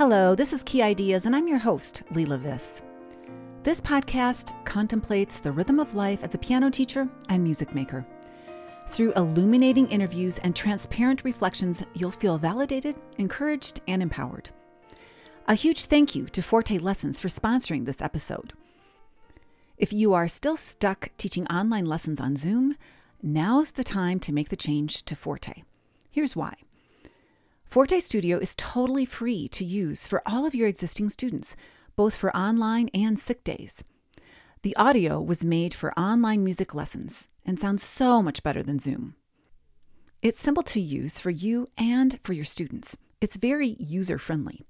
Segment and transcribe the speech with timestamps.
[0.00, 2.80] Hello, this is Key Ideas, and I'm your host, Leila Viss.
[3.62, 8.06] This podcast contemplates the rhythm of life as a piano teacher and music maker.
[8.88, 14.48] Through illuminating interviews and transparent reflections, you'll feel validated, encouraged, and empowered.
[15.48, 18.54] A huge thank you to Forte Lessons for sponsoring this episode.
[19.76, 22.74] If you are still stuck teaching online lessons on Zoom,
[23.22, 25.62] now's the time to make the change to Forte.
[26.10, 26.54] Here's why.
[27.70, 31.54] Forte Studio is totally free to use for all of your existing students,
[31.94, 33.84] both for online and sick days.
[34.62, 39.14] The audio was made for online music lessons and sounds so much better than Zoom.
[40.20, 42.96] It's simple to use for you and for your students.
[43.20, 44.62] It's very user friendly.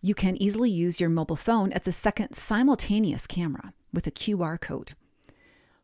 [0.00, 4.60] You can easily use your mobile phone as a second simultaneous camera with a QR
[4.60, 4.94] code.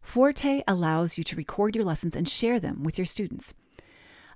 [0.01, 3.55] Forte allows you to record your lessons and share them with your students.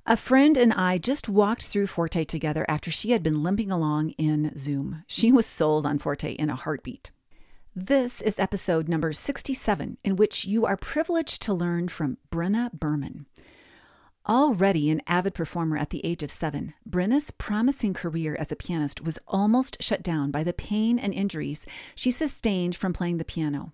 [0.04, 4.10] A friend and I just walked through Forte together after she had been limping along
[4.18, 5.04] in Zoom.
[5.06, 7.12] She was sold on Forte in a heartbeat.
[7.76, 13.26] This is episode number 67, in which you are privileged to learn from Brenna Berman.
[14.28, 19.04] Already an avid performer at the age of seven, Brenna's promising career as a pianist
[19.04, 21.64] was almost shut down by the pain and injuries
[21.94, 23.72] she sustained from playing the piano.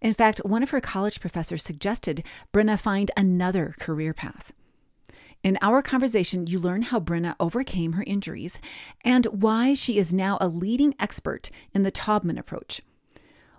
[0.00, 4.52] In fact, one of her college professors suggested Brenna find another career path.
[5.46, 8.58] In our conversation, you learn how Brenna overcame her injuries
[9.04, 12.82] and why she is now a leading expert in the Taubman approach.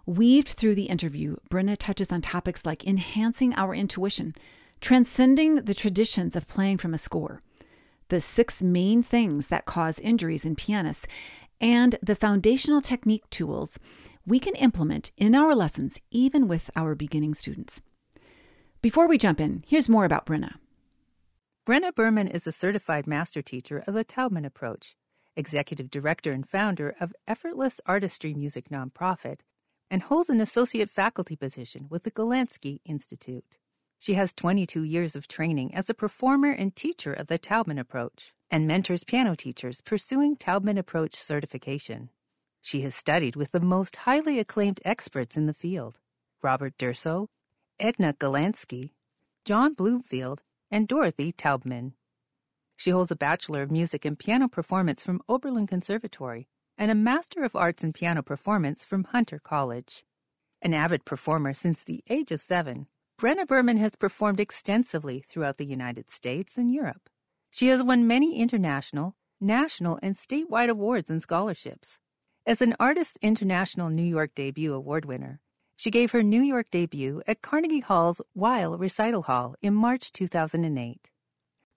[0.05, 4.35] Weaved through the interview, Brenna touches on topics like enhancing our intuition,
[4.81, 7.39] transcending the traditions of playing from a score,
[8.09, 11.07] the six main things that cause injuries in pianists,
[11.61, 13.79] and the foundational technique tools
[14.25, 17.79] we can implement in our lessons, even with our beginning students.
[18.81, 20.55] Before we jump in, here's more about Brenna.
[21.67, 24.95] Brenna Berman is a certified master teacher of the Taubman approach,
[25.35, 29.41] executive director and founder of Effortless Artistry Music Nonprofit,
[29.91, 33.57] and holds an associate faculty position with the Golandsky Institute.
[33.99, 38.31] She has 22 years of training as a performer and teacher of the Taubman approach
[38.49, 42.11] and mentors piano teachers pursuing Taubman approach certification.
[42.61, 45.99] She has studied with the most highly acclaimed experts in the field
[46.41, 47.27] Robert Durso,
[47.77, 48.91] Edna Golandsky,
[49.43, 51.93] John Bloomfield, and Dorothy Taubman.
[52.75, 56.47] She holds a Bachelor of Music in Piano Performance from Oberlin Conservatory
[56.77, 60.03] and a Master of Arts in Piano Performance from Hunter College.
[60.61, 62.87] An avid performer since the age of seven,
[63.19, 67.09] Brenna Berman has performed extensively throughout the United States and Europe.
[67.49, 71.97] She has won many international, national, and statewide awards and scholarships.
[72.45, 75.41] As an Artist International New York Debut Award winner,
[75.77, 81.09] she gave her New York debut at Carnegie Hall's Weill Recital Hall in March 2008.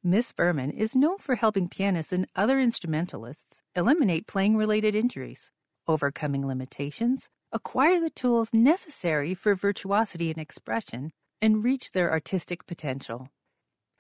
[0.02, 5.50] Miss Berman is known for helping pianists and other instrumentalists eliminate playing related injuries,
[5.86, 11.12] overcoming limitations, acquire the tools necessary for virtuosity and expression,
[11.42, 13.28] and reach their artistic potential.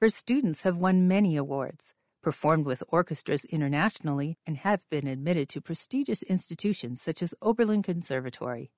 [0.00, 5.60] Her students have won many awards, performed with orchestras internationally, and have been admitted to
[5.60, 8.70] prestigious institutions such as Oberlin Conservatory.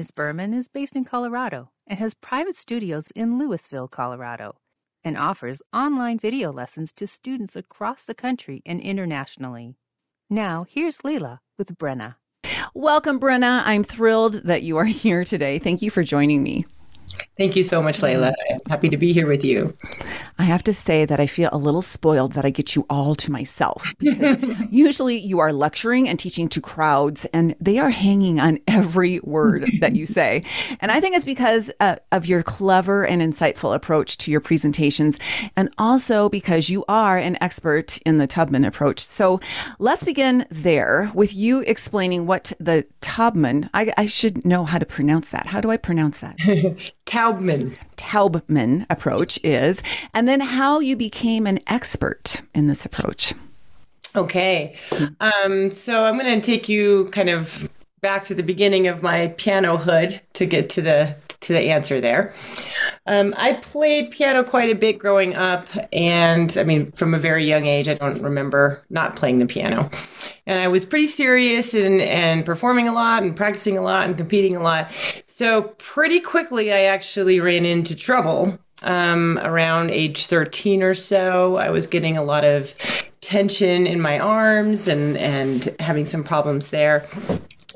[0.00, 0.12] Ms.
[0.12, 4.56] Berman is based in Colorado and has private studios in Louisville, Colorado,
[5.04, 9.76] and offers online video lessons to students across the country and internationally.
[10.30, 12.14] Now, here's Leila with Brenna.
[12.72, 13.60] Welcome, Brenna.
[13.66, 15.58] I'm thrilled that you are here today.
[15.58, 16.64] Thank you for joining me.
[17.36, 18.34] Thank you so much, Leila.
[18.50, 19.76] I'm happy to be here with you.
[20.38, 23.14] I have to say that I feel a little spoiled that I get you all
[23.14, 23.94] to myself.
[24.70, 29.70] usually you are lecturing and teaching to crowds, and they are hanging on every word
[29.80, 30.42] that you say.
[30.80, 35.18] And I think it's because uh, of your clever and insightful approach to your presentations,
[35.56, 39.00] and also because you are an expert in the Tubman approach.
[39.00, 39.40] So
[39.78, 44.86] let's begin there with you explaining what the Tubman, I, I should know how to
[44.86, 45.46] pronounce that.
[45.46, 46.36] How do I pronounce that?
[47.10, 47.76] Taubman.
[47.96, 49.82] Taubman approach is,
[50.14, 53.34] and then how you became an expert in this approach.
[54.14, 54.76] Okay.
[55.18, 57.68] Um, so I'm going to take you kind of
[58.00, 62.00] back to the beginning of my piano hood to get to the to the answer
[62.00, 62.34] there.
[63.06, 67.46] Um, I played piano quite a bit growing up, and I mean, from a very
[67.46, 69.90] young age, I don't remember not playing the piano.
[70.46, 74.16] And I was pretty serious and, and performing a lot and practicing a lot and
[74.16, 74.92] competing a lot.
[75.26, 81.56] So, pretty quickly, I actually ran into trouble um, around age 13 or so.
[81.56, 82.74] I was getting a lot of
[83.20, 87.06] tension in my arms and, and having some problems there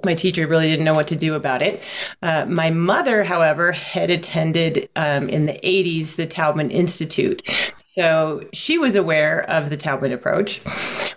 [0.05, 1.83] my teacher really didn't know what to do about it.
[2.23, 7.43] Uh, my mother, however, had attended um, in the 80s the Taubman Institute.
[7.77, 10.61] So she was aware of the Taubman approach.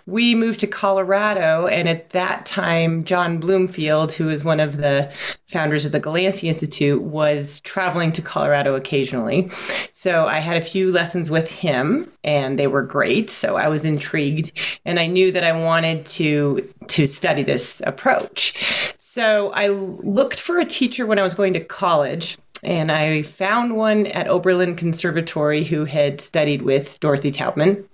[0.08, 1.66] We moved to Colorado.
[1.66, 5.12] And at that time, John Bloomfield, who is one of the
[5.46, 9.50] founders of the Golandsky Institute, was traveling to Colorado occasionally.
[9.92, 13.28] So I had a few lessons with him, and they were great.
[13.28, 14.52] So I was intrigued,
[14.86, 18.94] and I knew that I wanted to to study this approach.
[18.96, 23.76] So I looked for a teacher when I was going to college and I found
[23.76, 27.84] one at Oberlin Conservatory who had studied with Dorothy Taubman.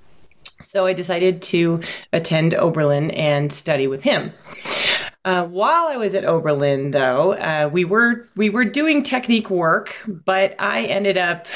[0.61, 1.81] So I decided to
[2.13, 4.33] attend Oberlin and study with him.
[5.25, 9.97] Uh, while I was at Oberlin, though, uh, we were we were doing technique work,
[10.07, 11.47] but I ended up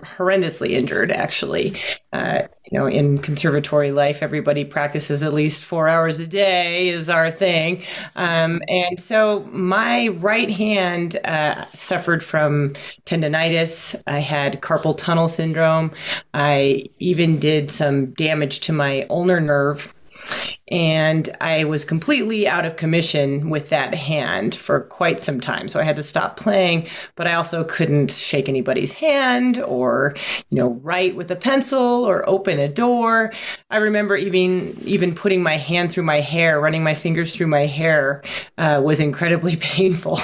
[0.00, 1.10] horrendously injured.
[1.10, 1.78] Actually,
[2.12, 7.08] uh, you know, in conservatory life, everybody practices at least four hours a day is
[7.08, 7.82] our thing.
[8.16, 12.74] Um, and so my right hand uh, suffered from
[13.04, 14.00] tendonitis.
[14.06, 15.92] I had carpal tunnel syndrome.
[16.34, 19.92] I even did some damage to my ulnar nerve
[20.68, 25.68] and I was completely out of commission with that hand for quite some time.
[25.68, 30.14] So I had to stop playing, but I also couldn't shake anybody's hand or,
[30.50, 33.32] you know, write with a pencil or open a door.
[33.70, 37.66] I remember even even putting my hand through my hair, running my fingers through my
[37.66, 38.22] hair
[38.58, 40.18] uh, was incredibly painful.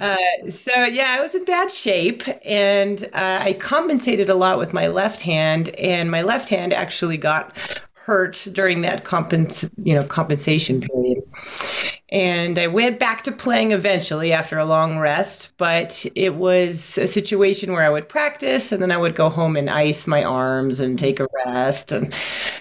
[0.00, 0.16] Uh,
[0.48, 4.88] so yeah, I was in bad shape, and uh, I compensated a lot with my
[4.88, 7.56] left hand, and my left hand actually got
[8.08, 11.22] hurt during that compens- you know compensation period.
[12.10, 17.06] And I went back to playing eventually after a long rest, but it was a
[17.06, 20.80] situation where I would practice and then I would go home and ice my arms
[20.80, 22.14] and take a rest and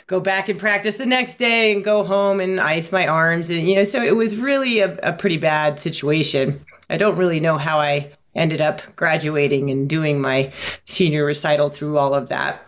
[0.08, 3.50] go back and practice the next day and go home and ice my arms.
[3.50, 6.60] And, you know, so it was really a, a pretty bad situation.
[6.90, 10.52] I don't really know how I ended up graduating and doing my
[10.84, 12.67] senior recital through all of that.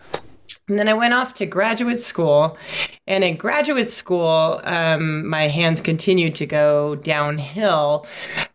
[0.68, 2.56] And then I went off to graduate school.
[3.06, 8.06] And in graduate school, um, my hands continued to go downhill.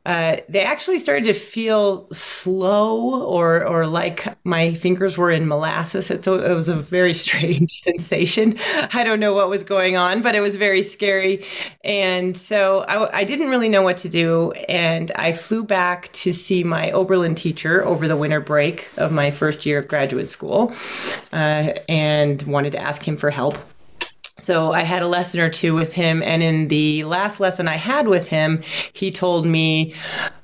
[0.05, 6.11] Uh, they actually started to feel slow or, or like my fingers were in molasses.
[6.11, 8.57] It's a, it was a very strange sensation.
[8.93, 11.43] I don't know what was going on, but it was very scary.
[11.83, 14.51] And so I, I didn't really know what to do.
[14.69, 19.31] And I flew back to see my Oberlin teacher over the winter break of my
[19.31, 20.73] first year of graduate school.
[21.33, 23.57] Uh, and and wanted to ask him for help.
[24.37, 26.21] So I had a lesson or two with him.
[26.23, 29.93] And in the last lesson I had with him, he told me,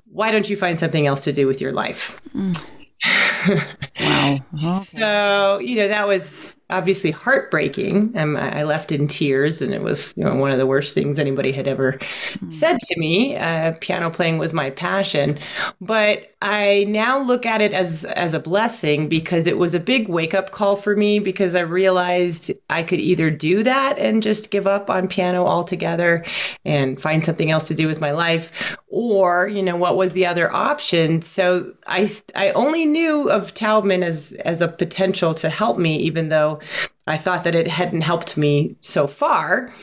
[0.06, 2.20] Why don't you find something else to do with your life?
[2.36, 2.58] Mm.
[4.00, 4.40] wow.
[4.54, 4.82] Okay.
[4.84, 8.18] So, you know, that was obviously heartbreaking.
[8.18, 11.20] Um, I left in tears, and it was you know one of the worst things
[11.20, 12.54] anybody had ever mm.
[12.54, 13.38] said to me.
[13.38, 15.38] Uh, piano playing was my passion,
[15.80, 20.08] but I now look at it as as a blessing because it was a big
[20.08, 24.50] wake up call for me because I realized I could either do that and just
[24.50, 26.24] give up on piano altogether
[26.66, 30.26] and find something else to do with my life, or you know what was the
[30.26, 31.22] other option.
[31.22, 36.30] So I I only knew of Taubman as as a potential to help me, even
[36.30, 36.60] though
[37.08, 39.74] I thought that it hadn't helped me so far.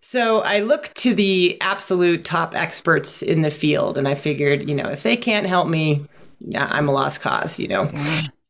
[0.00, 4.74] So I looked to the absolute top experts in the field and I figured, you
[4.74, 6.06] know, if they can't help me,
[6.54, 7.90] I'm a lost cause, you know.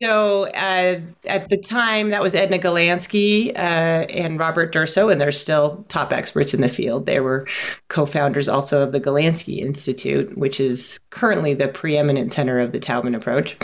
[0.01, 5.33] So uh, at the time, that was Edna Golandsky uh, and Robert Durso, and they're
[5.33, 7.07] still top experts in the field.
[7.07, 7.49] They were
[7.89, 13.17] co-founders also of the Golandsky Institute, which is currently the preeminent center of the Taubman
[13.17, 13.57] approach.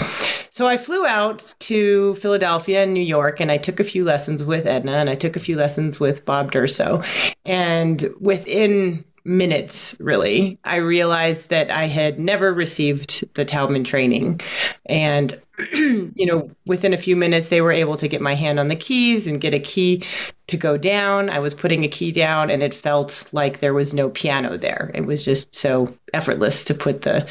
[0.51, 4.43] So I flew out to Philadelphia and New York, and I took a few lessons
[4.43, 7.05] with Edna, and I took a few lessons with Bob Durso,
[7.45, 14.41] and within minutes, really, I realized that I had never received the Taubman training.
[14.87, 15.41] And,
[15.73, 18.77] you know, within a few minutes, they were able to get my hand on the
[18.77, 20.03] keys and get a key
[20.49, 21.31] to go down.
[21.31, 24.91] I was putting a key down and it felt like there was no piano there.
[24.95, 27.31] It was just so effortless to put the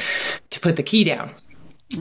[0.50, 1.32] to put the key down.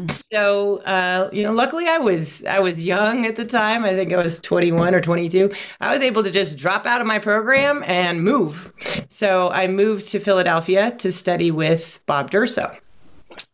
[0.08, 3.84] So, uh, you know, luckily I was I was young at the time.
[3.84, 5.50] I think I was 21 or 22.
[5.80, 8.72] I was able to just drop out of my program and move.
[9.08, 12.74] So I moved to Philadelphia to study with Bob Durso.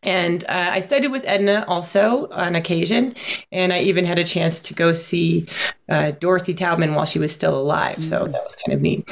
[0.03, 3.13] And uh, I studied with Edna also on occasion,
[3.51, 5.47] and I even had a chance to go see
[5.89, 8.03] uh, Dorothy Taubman while she was still alive.
[8.03, 9.07] So that was kind of neat.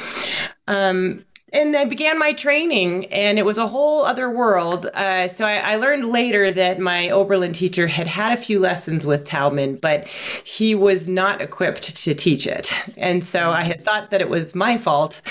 [0.66, 4.86] Um, and I began my training, and it was a whole other world.
[4.86, 9.06] Uh, so I, I, learned later that my Oberlin teacher had had a few lessons
[9.06, 10.06] with Taubman, but
[10.44, 12.72] he was not equipped to teach it.
[12.96, 15.22] And so I had thought that it was my fault,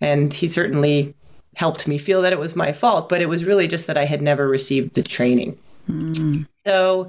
[0.00, 1.14] and he certainly
[1.56, 3.08] helped me feel that it was my fault.
[3.08, 5.58] But it was really just that I had never received the training.
[5.88, 6.46] Mm.
[6.64, 7.08] So,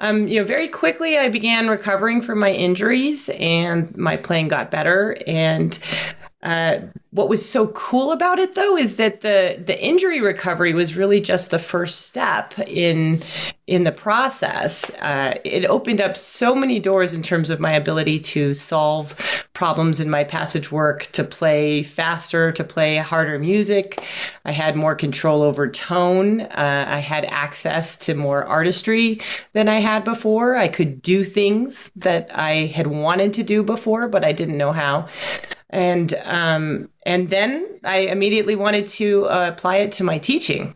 [0.00, 4.70] um, you know, very quickly I began recovering from my injuries, and my playing got
[4.70, 5.78] better, and
[6.42, 6.80] uh,
[7.12, 11.20] what was so cool about it though is that the the injury recovery was really
[11.20, 13.22] just the first step in
[13.68, 14.90] in the process.
[15.00, 20.00] Uh, it opened up so many doors in terms of my ability to solve problems
[20.00, 24.02] in my passage work to play faster to play harder music.
[24.44, 26.40] I had more control over tone.
[26.40, 29.20] Uh, i had access to more artistry
[29.52, 30.56] than i had before.
[30.56, 34.72] I could do things that i had wanted to do before but i didn't know
[34.72, 35.08] how
[35.72, 40.74] and um, and then I immediately wanted to uh, apply it to my teaching.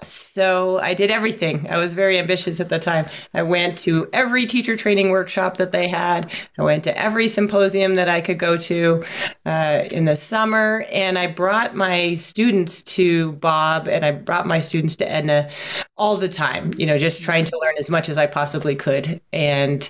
[0.00, 1.66] So I did everything.
[1.68, 3.06] I was very ambitious at the time.
[3.34, 6.32] I went to every teacher training workshop that they had.
[6.56, 9.04] I went to every symposium that I could go to
[9.44, 14.60] uh, in the summer, and I brought my students to Bob, and I brought my
[14.60, 15.50] students to Edna
[15.96, 16.72] all the time.
[16.76, 19.20] You know, just trying to learn as much as I possibly could.
[19.32, 19.88] And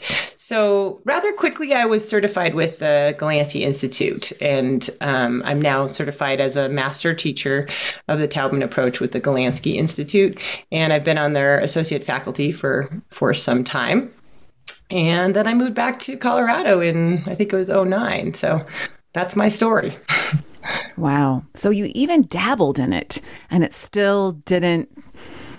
[0.49, 6.41] so, rather quickly, I was certified with the Golandsky Institute, and um, I'm now certified
[6.41, 7.69] as a master teacher
[8.09, 9.75] of the Taubman approach with the Golandsky.
[9.75, 10.41] Institute,
[10.73, 14.11] and I've been on their associate faculty for for some time.
[14.91, 18.33] And then I moved back to Colorado in I think it was 09.
[18.33, 18.65] So
[19.13, 19.99] that's my story.
[20.97, 21.45] wow.
[21.57, 24.89] So you even dabbled in it and it still didn't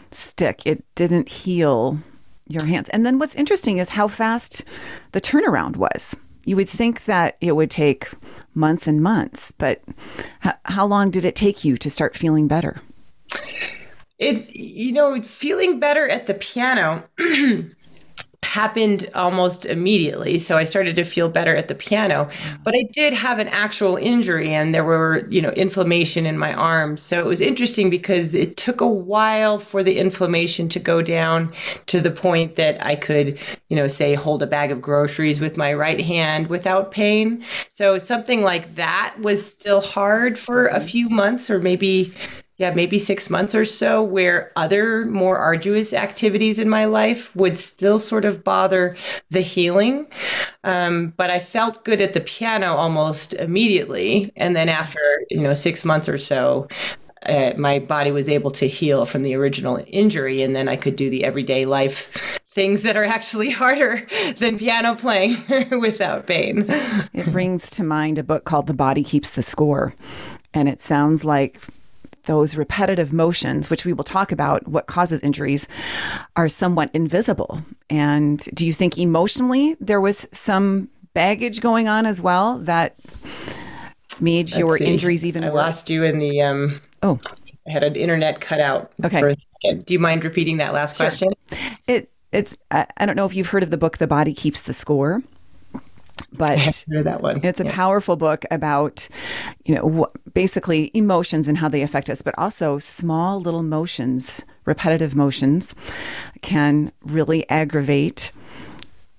[0.10, 0.63] stick.
[0.65, 2.00] It didn't heal
[2.50, 2.89] your hands.
[2.89, 4.65] And then what's interesting is how fast
[5.13, 6.15] the turnaround was.
[6.44, 8.10] You would think that it would take
[8.53, 9.82] months and months, but
[10.44, 12.82] h- how long did it take you to start feeling better?
[14.18, 17.06] it you know feeling better at the piano
[18.43, 22.25] happened almost immediately so i started to feel better at the piano.
[22.25, 22.63] Mm.
[22.63, 26.53] But i did have an actual injury and there were you know inflammation in my
[26.53, 31.01] arms so it was interesting because it took a while for the inflammation to go
[31.01, 31.51] down
[31.88, 35.58] to the point that i could you know say hold a bag of groceries with
[35.58, 37.43] my right hand without pain.
[37.69, 40.88] So something like that was still hard for a mm-hmm.
[40.88, 42.13] few months or maybe
[42.60, 47.58] yeah, maybe six months or so, where other more arduous activities in my life would
[47.58, 48.98] still sort of bother
[49.30, 50.06] the healing.
[50.66, 54.34] Um, but I felt good at the piano almost immediately.
[54.36, 55.00] And then after,
[55.30, 56.68] you know, six months or so,
[57.25, 60.44] uh, my body was able to heal from the original injury.
[60.44, 64.96] And then I could do the everyday life things that are actually harder than piano
[64.96, 65.38] playing
[65.80, 66.66] without pain.
[67.13, 69.94] It brings to mind a book called The Body Keeps the Score.
[70.54, 71.62] And it sounds like
[72.29, 75.67] those repetitive motions, which we will talk about what causes injuries,
[76.36, 77.59] are somewhat invisible.
[77.89, 82.95] And do you think emotionally there was some baggage going on as well that
[84.21, 84.86] made Let's your see.
[84.86, 85.55] injuries even I worse?
[85.55, 86.39] lost you in the.
[86.43, 87.19] Um, oh.
[87.67, 88.91] I had an internet cutout.
[89.03, 89.36] Okay.
[89.63, 91.07] Do you mind repeating that last sure.
[91.07, 91.29] question?
[91.88, 94.62] It it's I, I don't know if you've heard of the book The Body Keeps
[94.62, 95.24] the Score
[96.32, 97.42] but that one.
[97.44, 97.76] It's a yeah.
[97.76, 99.08] powerful book about,
[99.66, 105.16] you know, basically emotions and how they affect us, but also small little motions, repetitive
[105.16, 105.76] motions,
[106.42, 108.32] can really aggravate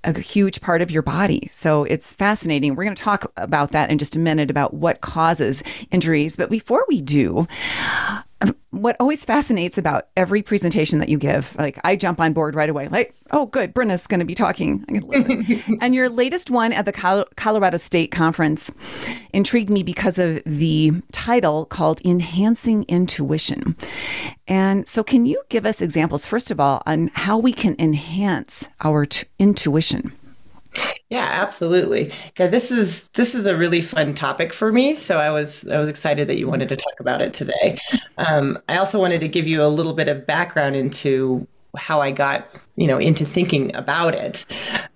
[0.04, 1.48] a huge part of your body.
[1.52, 2.74] So it's fascinating.
[2.74, 6.36] We're going to talk about that in just a minute about what causes injuries.
[6.36, 7.46] But before we do,
[8.70, 12.70] what always fascinates about every presentation that you give, like I jump on board right
[12.70, 14.84] away, like, oh, good, Brenna's going to be talking.
[14.88, 15.78] I'm going to listen.
[15.80, 18.70] and your latest one at the Colorado State Conference
[19.32, 23.76] intrigued me because of the title called Enhancing Intuition.
[24.46, 28.68] And so, can you give us examples, first of all, on how we can enhance
[28.82, 30.12] our t- intuition?
[31.10, 32.12] Yeah, absolutely.
[32.38, 34.94] Yeah, this is this is a really fun topic for me.
[34.94, 37.78] So I was I was excited that you wanted to talk about it today.
[38.18, 41.46] Um, I also wanted to give you a little bit of background into
[41.76, 44.46] how I got you know into thinking about it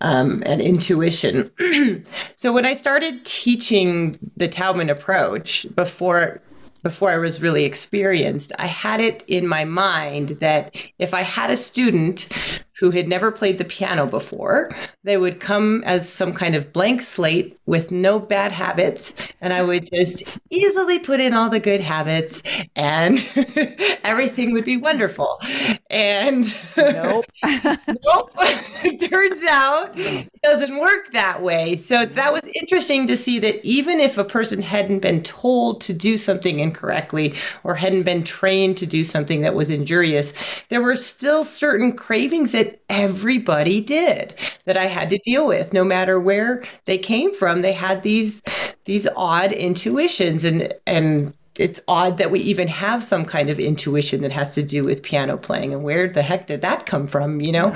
[0.02, 1.50] um, and intuition.
[2.34, 6.40] so when I started teaching the Taubman approach before
[6.84, 11.50] before I was really experienced, I had it in my mind that if I had
[11.50, 12.28] a student
[12.78, 14.70] who had never played the piano before.
[15.04, 19.62] They would come as some kind of blank slate with no bad habits, and I
[19.62, 22.42] would just easily put in all the good habits,
[22.74, 23.24] and
[24.04, 25.38] everything would be wonderful.
[25.90, 26.44] And
[26.76, 28.30] nope, nope.
[28.84, 31.76] it turns out it doesn't work that way.
[31.76, 35.92] So that was interesting to see that even if a person hadn't been told to
[35.92, 40.32] do something incorrectly or hadn't been trained to do something that was injurious,
[40.68, 45.72] there were still certain cravings that that everybody did that I had to deal with
[45.72, 48.42] no matter where they came from they had these
[48.84, 54.22] these odd intuitions and and it's odd that we even have some kind of intuition
[54.22, 57.40] that has to do with piano playing and where the heck did that come from
[57.40, 57.74] you know.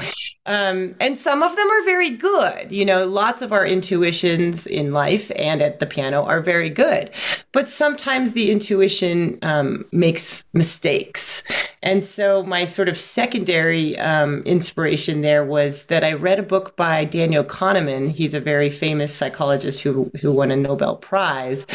[0.49, 2.73] Um, and some of them are very good.
[2.73, 7.11] You know lots of our intuitions in life and at the piano are very good.
[7.53, 11.43] But sometimes the intuition um, makes mistakes.
[11.83, 16.77] And so my sort of secondary um, inspiration there was that i read a book
[16.77, 18.11] by daniel kahneman.
[18.11, 21.67] He's a very famous psychologist who, who won a nobel prize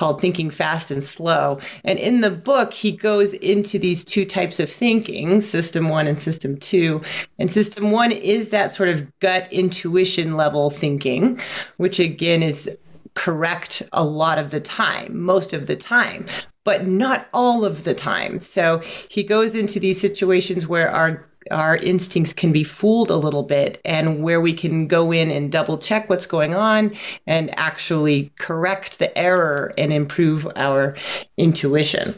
[0.00, 1.60] called thinking fast and slow.
[1.84, 6.18] And in the book, he goes into these two types of thinking system one and
[6.18, 7.02] system two.
[7.38, 11.40] And system one is that sort of gut intuition level thinking,
[11.76, 12.70] which again is
[13.14, 16.26] correct a lot of the time, most of the time
[16.64, 18.38] but not all of the time.
[18.38, 18.78] So
[19.10, 23.80] he goes into these situations where our our instincts can be fooled a little bit
[23.84, 26.94] and where we can go in and double check what's going on
[27.26, 30.94] and actually correct the error and improve our
[31.38, 32.14] intuition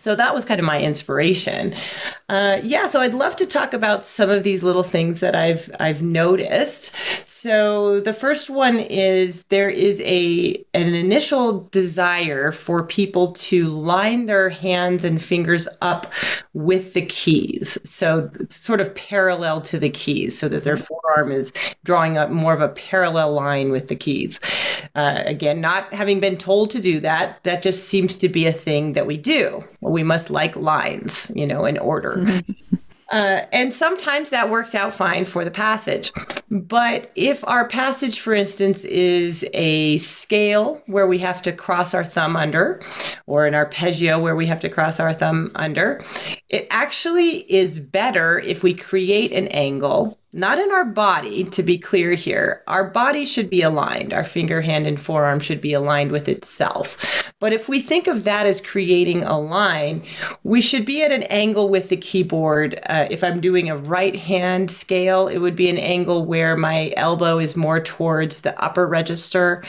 [0.00, 1.74] so that was kind of my inspiration.
[2.30, 5.70] Uh, yeah, so I'd love to talk about some of these little things that I've
[5.78, 6.96] I've noticed.
[7.28, 14.24] So the first one is there is a an initial desire for people to line
[14.24, 16.10] their hands and fingers up
[16.54, 21.52] with the keys, so sort of parallel to the keys, so that their forearm is
[21.84, 24.40] drawing up more of a parallel line with the keys.
[24.94, 28.52] Uh, again, not having been told to do that, that just seems to be a
[28.52, 32.26] thing that we do we must like lines, you know, in order.
[33.10, 36.12] Uh, and sometimes that works out fine for the passage.
[36.48, 42.04] But if our passage, for instance, is a scale where we have to cross our
[42.04, 42.80] thumb under,
[43.26, 46.00] or an arpeggio where we have to cross our thumb under,
[46.48, 51.76] it actually is better if we create an angle not in our body, to be
[51.76, 52.62] clear here.
[52.68, 54.12] Our body should be aligned.
[54.12, 57.24] Our finger, hand, and forearm should be aligned with itself.
[57.40, 60.02] But if we think of that as creating a line,
[60.44, 62.78] we should be at an angle with the keyboard.
[62.86, 66.92] Uh, if I'm doing a right hand scale, it would be an angle where my
[66.98, 69.64] elbow is more towards the upper register.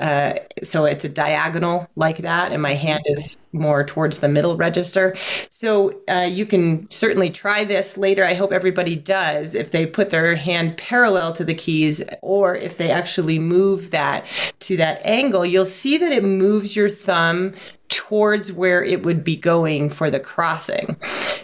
[0.00, 4.56] Uh, so it's a diagonal like that, and my hand is more towards the middle
[4.56, 5.14] register.
[5.50, 8.24] So uh, you can certainly try this later.
[8.24, 12.56] I hope everybody does if they put put their hand parallel to the keys or
[12.56, 14.24] if they actually move that
[14.60, 17.52] to that angle, you'll see that it moves your thumb
[17.90, 20.96] towards where it would be going for the crossing.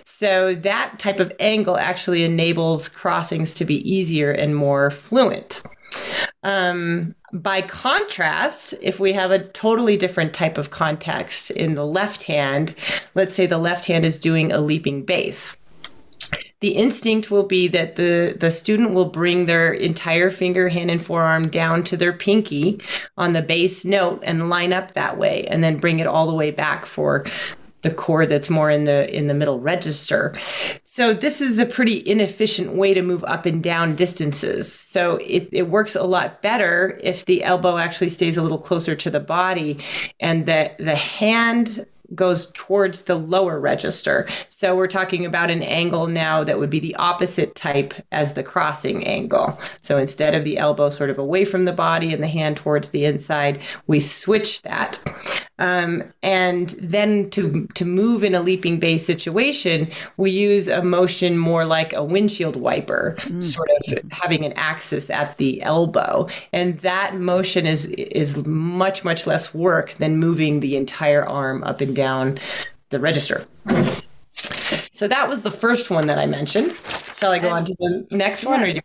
[0.04, 5.62] So that type of angle actually enables crossings to be easier and more fluent.
[6.42, 12.22] Um, by contrast, if we have a totally different type of context in the left
[12.22, 12.74] hand,
[13.14, 15.58] let's say the left hand is doing a leaping bass
[16.60, 21.04] the instinct will be that the the student will bring their entire finger hand and
[21.04, 22.80] forearm down to their pinky
[23.16, 26.34] on the bass note and line up that way and then bring it all the
[26.34, 27.24] way back for
[27.82, 30.34] the chord that's more in the in the middle register.
[30.82, 34.72] So this is a pretty inefficient way to move up and down distances.
[34.72, 38.96] So it, it works a lot better if the elbow actually stays a little closer
[38.96, 39.78] to the body
[40.20, 44.26] and the the hand goes towards the lower register.
[44.48, 48.42] So we're talking about an angle now that would be the opposite type as the
[48.42, 49.58] crossing angle.
[49.80, 52.90] So instead of the elbow sort of away from the body and the hand towards
[52.90, 54.98] the inside, we switch that.
[55.58, 61.38] Um, and then to, to move in a leaping bass situation, we use a motion
[61.38, 63.42] more like a windshield wiper, mm.
[63.42, 66.28] sort of having an axis at the elbow.
[66.52, 71.80] And that motion is, is much, much less work than moving the entire arm up
[71.80, 72.38] and down
[72.90, 73.46] the register.
[74.92, 76.74] So that was the first one that I mentioned.
[77.16, 78.46] Shall I go on to the next yes.
[78.46, 78.62] one?
[78.62, 78.80] Or you-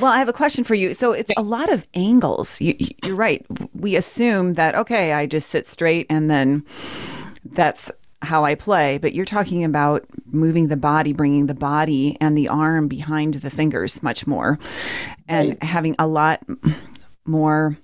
[0.00, 0.94] well, I have a question for you.
[0.94, 2.60] So it's a lot of angles.
[2.60, 3.46] You, are right.
[3.74, 6.64] We assume that, okay, I just sit straight and then
[7.44, 7.90] that's
[8.22, 8.98] how I play.
[8.98, 13.50] But you're talking about moving the body, bringing the body and the arm behind the
[13.50, 14.58] fingers much more
[15.28, 15.62] and right.
[15.62, 16.42] having a lot
[17.24, 17.76] more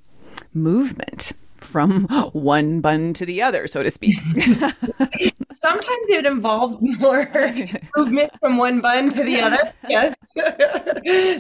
[0.53, 1.33] movement
[1.71, 4.19] from one bun to the other, so to speak.
[5.45, 7.29] Sometimes it involves more
[7.97, 9.73] movement from one bun to the other.
[9.89, 10.17] Yes,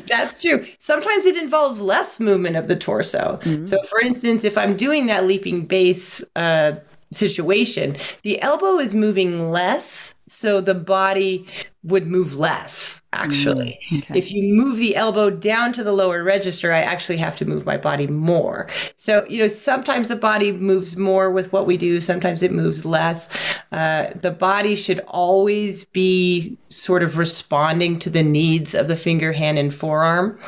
[0.06, 0.64] that's true.
[0.78, 3.38] Sometimes it involves less movement of the torso.
[3.42, 3.64] Mm-hmm.
[3.64, 6.72] So, for instance, if I'm doing that leaping bass uh,
[7.12, 11.44] situation, the elbow is moving less, so the body
[11.82, 13.78] would move less, actually.
[13.90, 14.18] Mm, okay.
[14.18, 17.66] If you move the elbow down to the lower register, I actually have to move
[17.66, 18.68] my body more.
[18.94, 22.84] So, you know, sometimes the body moves more with what we do, sometimes it moves
[22.84, 23.28] less.
[23.72, 29.32] Uh, the body should always be sort of responding to the needs of the finger,
[29.32, 30.38] hand, and forearm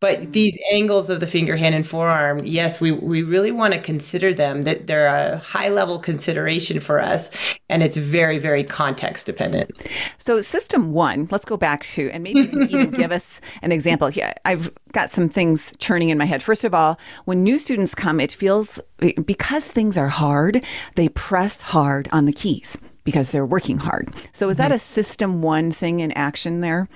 [0.00, 0.32] But mm-hmm.
[0.32, 4.32] these angles of the finger, hand, and forearm, yes, we, we really want to consider
[4.32, 7.30] them, that they're a high level consideration for us.
[7.68, 9.70] And it's very, very context dependent.
[10.18, 13.72] So, system one, let's go back to, and maybe you can even give us an
[13.72, 14.08] example.
[14.08, 14.32] here.
[14.44, 16.42] I've got some things churning in my head.
[16.42, 18.80] First of all, when new students come, it feels
[19.24, 20.64] because things are hard,
[20.96, 24.08] they press hard on the keys because they're working hard.
[24.32, 24.74] So, is that mm-hmm.
[24.74, 26.88] a system one thing in action there?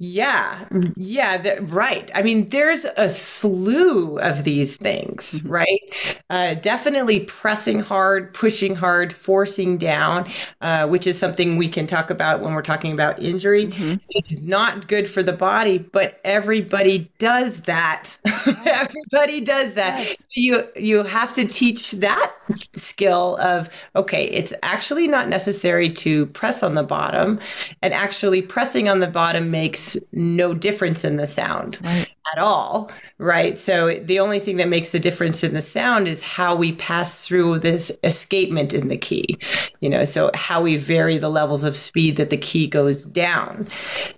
[0.00, 2.08] Yeah, yeah, the, right.
[2.14, 5.48] I mean, there's a slew of these things, mm-hmm.
[5.48, 6.22] right?
[6.30, 10.30] Uh, definitely pressing hard, pushing hard, forcing down,
[10.60, 13.66] uh, which is something we can talk about when we're talking about injury.
[13.66, 13.94] Mm-hmm.
[14.10, 18.16] It's not good for the body, but everybody does that.
[18.66, 19.98] everybody does that.
[19.98, 20.22] Yes.
[20.34, 22.32] You you have to teach that
[22.72, 27.40] skill of okay, it's actually not necessary to press on the bottom,
[27.82, 31.78] and actually pressing on the bottom makes no difference in the sound.
[31.82, 33.56] Right at all, right?
[33.56, 37.24] So the only thing that makes the difference in the sound is how we pass
[37.24, 39.38] through this escapement in the key,
[39.80, 43.68] you know, so how we vary the levels of speed that the key goes down.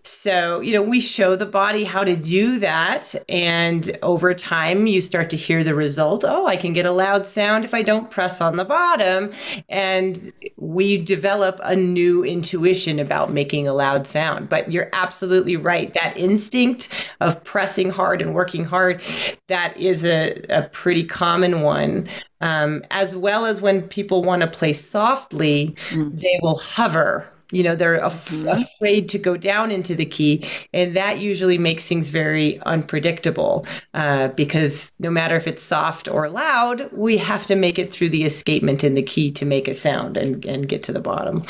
[0.02, 3.14] So, you know, we show the body how to do that.
[3.28, 6.24] And over time, you start to hear the result.
[6.26, 9.30] Oh, I can get a loud sound if I don't press on the bottom.
[9.68, 14.48] And we develop a new intuition about making a loud sound.
[14.48, 15.92] But you're absolutely right.
[15.94, 16.88] That instinct
[17.20, 19.02] of pressing hard and working hard,
[19.48, 22.08] that is a, a pretty common one.
[22.40, 26.18] Um, as well as when people want to play softly, mm.
[26.18, 28.48] they will hover you know they're af- mm-hmm.
[28.48, 34.28] afraid to go down into the key and that usually makes things very unpredictable uh,
[34.28, 38.24] because no matter if it's soft or loud we have to make it through the
[38.24, 41.44] escapement in the key to make a sound and, and get to the bottom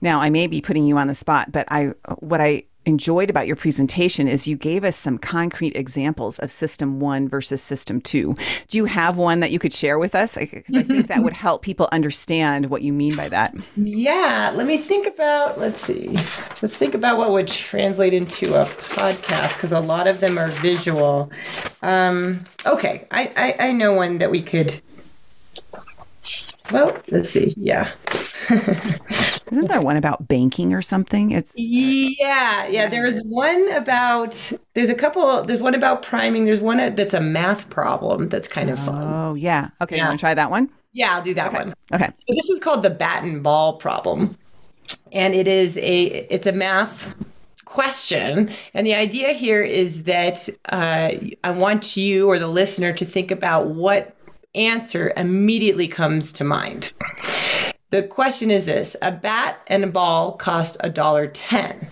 [0.00, 1.86] now i may be putting you on the spot but i
[2.18, 7.00] what i enjoyed about your presentation is you gave us some concrete examples of system
[7.00, 8.34] one versus system two.
[8.68, 10.36] Do you have one that you could share with us?
[10.36, 13.54] Because I think that would help people understand what you mean by that.
[13.76, 16.08] Yeah, let me think about, let's see,
[16.62, 20.48] let's think about what would translate into a podcast because a lot of them are
[20.48, 21.30] visual.
[21.82, 24.80] Um, okay, I, I, I know one that we could.
[26.72, 27.54] Well, let's see.
[27.56, 27.92] Yeah.
[29.50, 31.30] Isn't there one about banking or something?
[31.30, 32.88] It's yeah, yeah.
[32.88, 34.52] There is one about.
[34.74, 35.42] There's a couple.
[35.44, 36.44] There's one about priming.
[36.44, 39.08] There's one that's a math problem that's kind of fun.
[39.10, 39.70] Oh yeah.
[39.80, 40.02] Okay, yeah.
[40.02, 40.70] you want to try that one?
[40.92, 41.58] Yeah, I'll do that okay.
[41.58, 41.74] one.
[41.92, 42.06] Okay.
[42.06, 44.36] So this is called the bat and ball problem,
[45.12, 47.14] and it is a it's a math
[47.64, 48.50] question.
[48.74, 51.12] And the idea here is that uh,
[51.44, 54.17] I want you or the listener to think about what
[54.54, 56.92] answer immediately comes to mind.
[57.90, 61.88] The question is this a bat and a ball cost a dollar ten.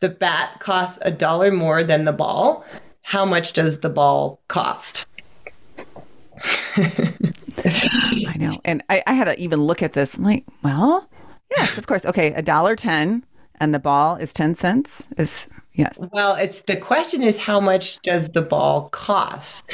[0.00, 2.64] The bat costs a dollar more than the ball.
[3.02, 5.06] How much does the ball cost?
[6.76, 8.52] I know.
[8.64, 10.16] And I, I, had to even look at this.
[10.16, 11.08] I'm like, well,
[11.50, 12.04] yes, of course.
[12.04, 13.24] Okay, a dollar ten
[13.60, 18.00] and the ball is 10 cents is yes well it's the question is how much
[18.02, 19.64] does the ball cost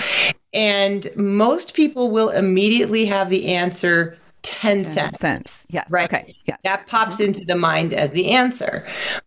[0.55, 5.19] and most people will immediately have the answer 10, 10 cents.
[5.19, 5.67] cents.
[5.71, 5.91] Yes.
[5.91, 6.05] Right.
[6.13, 6.37] Okay.
[6.45, 6.59] Yes.
[6.65, 7.25] That pops mm-hmm.
[7.25, 8.87] into the mind as the answer.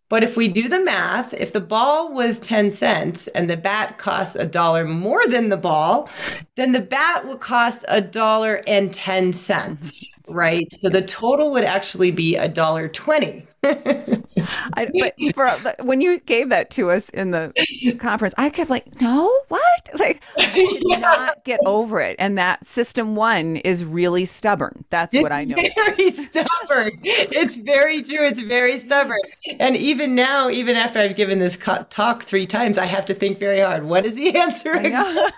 [0.09, 3.97] But if we do the math, if the ball was 10 cents and the bat
[3.97, 6.07] costs a dollar more than the ball,
[6.55, 10.71] then the bat would cost a dollar and 10 cents, right?
[10.73, 13.46] So the total would actually be a dollar 20.
[13.63, 15.47] I, but for
[15.83, 17.51] when you gave that to us in the
[17.99, 19.89] conference, I kept like, no, what?
[19.95, 20.99] Like, I did yeah.
[20.99, 22.15] not get over it.
[22.19, 24.85] And that system one is really stubborn.
[24.89, 25.55] That's it's what I know.
[25.55, 26.99] Very stubborn.
[27.03, 28.27] It's very true.
[28.27, 29.19] It's very stubborn.
[29.59, 31.57] And even now, even after I've given this
[31.89, 33.85] talk three times, I have to think very hard.
[33.85, 34.79] What is the answer?
[34.81, 35.29] yeah.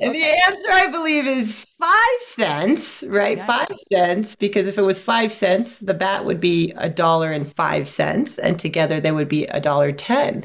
[0.00, 3.02] And the answer, I believe, is five cents.
[3.06, 3.46] Right, yes.
[3.46, 4.34] five cents.
[4.34, 8.38] Because if it was five cents, the bat would be a dollar and five cents,
[8.38, 10.44] and together they would be a dollar ten.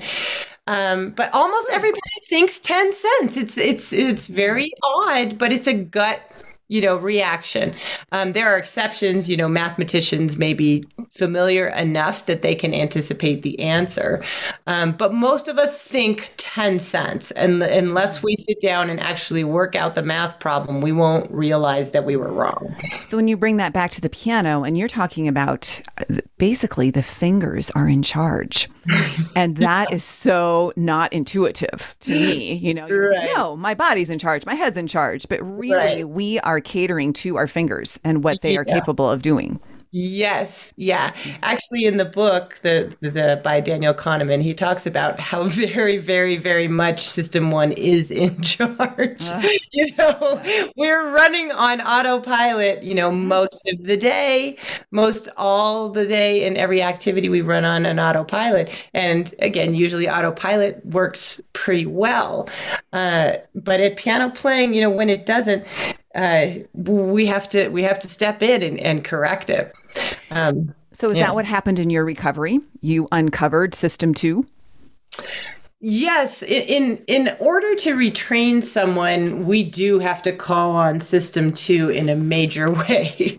[0.68, 3.36] Um, but almost everybody thinks ten cents.
[3.36, 6.22] It's it's it's very odd, but it's a gut
[6.68, 7.74] you know reaction.
[8.12, 13.42] Um, there are exceptions you know mathematicians may be familiar enough that they can anticipate
[13.42, 14.24] the answer.
[14.68, 19.44] Um, but most of us think 10 cents and unless we sit down and actually
[19.44, 22.76] work out the math problem we won't realize that we were wrong.
[23.04, 26.92] So when you bring that back to the piano and you're talking about uh, basically
[26.92, 28.70] the fingers are in charge.
[29.36, 33.30] And that is so not intuitive to me you know right.
[33.36, 35.28] no my body's in charge my head's in charge.
[35.28, 36.10] But really right.
[36.10, 38.80] we are catering to our fingers and what they are yeah.
[38.80, 39.60] capable of doing
[39.92, 41.14] Yes, yeah.
[41.42, 45.98] Actually, in the book, the, the, the by Daniel Kahneman, he talks about how very,
[45.98, 49.32] very, very much System One is in charge.
[49.32, 49.42] Uh,
[49.72, 50.42] you know,
[50.76, 52.84] we're running on autopilot.
[52.84, 54.58] You know, most of the day,
[54.92, 58.70] most all the day, in every activity we run on an autopilot.
[58.94, 62.50] And again, usually autopilot works pretty well.
[62.92, 65.66] Uh, but at piano playing, you know, when it doesn't,
[66.18, 69.74] uh, we have to we have to step in and, and correct it.
[70.32, 71.28] Um, so is yeah.
[71.28, 72.60] that what happened in your recovery?
[72.82, 74.46] You uncovered system two.
[75.80, 81.90] Yes, in in order to retrain someone, we do have to call on system 2
[81.90, 83.38] in a major way.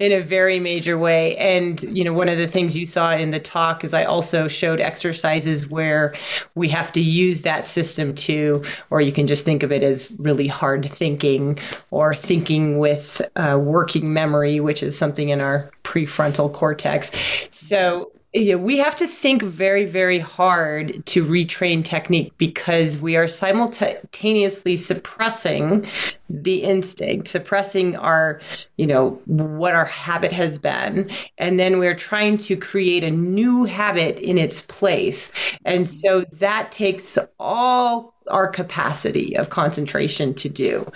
[0.00, 1.36] in a very major way.
[1.36, 4.48] And you know, one of the things you saw in the talk is I also
[4.48, 6.14] showed exercises where
[6.54, 10.14] we have to use that system 2 or you can just think of it as
[10.18, 11.58] really hard thinking
[11.90, 17.12] or thinking with uh, working memory, which is something in our prefrontal cortex.
[17.50, 23.26] So yeah, we have to think very, very hard to retrain technique because we are
[23.26, 25.84] simultaneously suppressing
[26.28, 28.40] the instinct, suppressing our,
[28.76, 31.10] you know, what our habit has been.
[31.38, 35.32] And then we're trying to create a new habit in its place.
[35.64, 40.90] And so that takes all our capacity of concentration to do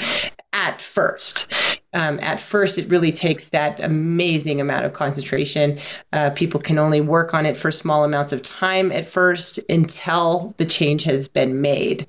[0.53, 1.53] at first.
[1.95, 5.79] Um, at first, it really takes that amazing amount of concentration.
[6.13, 10.55] Uh, people can only work on it for small amounts of time at first until
[10.59, 12.07] the change has been made.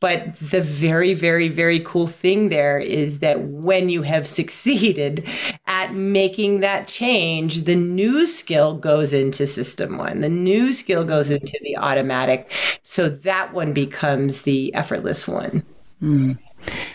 [0.00, 5.28] But the very, very, very cool thing there is that when you have succeeded
[5.66, 11.30] at making that change, the new skill goes into system one, the new skill goes
[11.30, 12.50] into the automatic.
[12.82, 15.62] So that one becomes the effortless one.
[16.02, 16.38] Mm.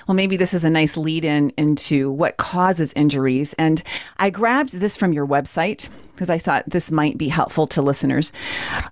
[0.08, 3.54] Well, maybe this is a nice lead in into what causes injuries.
[3.54, 3.82] And
[4.18, 5.90] I grabbed this from your website
[6.22, 8.32] because I thought this might be helpful to listeners.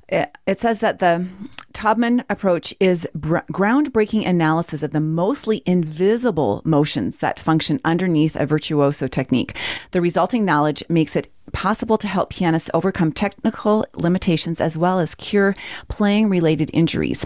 [0.07, 1.27] It, it says that the
[1.73, 8.47] Taubman approach is br- groundbreaking analysis of the mostly invisible motions that function underneath a
[8.47, 9.55] virtuoso technique.
[9.91, 15.15] The resulting knowledge makes it possible to help pianists overcome technical limitations as well as
[15.15, 15.55] cure
[15.87, 17.25] playing related injuries.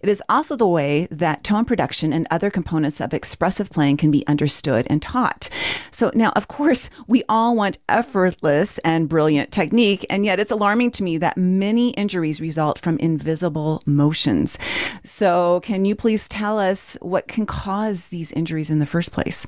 [0.00, 4.10] It is also the way that tone production and other components of expressive playing can
[4.10, 5.48] be understood and taught.
[5.90, 10.90] So, now, of course, we all want effortless and brilliant technique, and yet it's alarming
[10.92, 14.58] to me that many injuries result from invisible motions.
[15.04, 19.46] So, can you please tell us what can cause these injuries in the first place?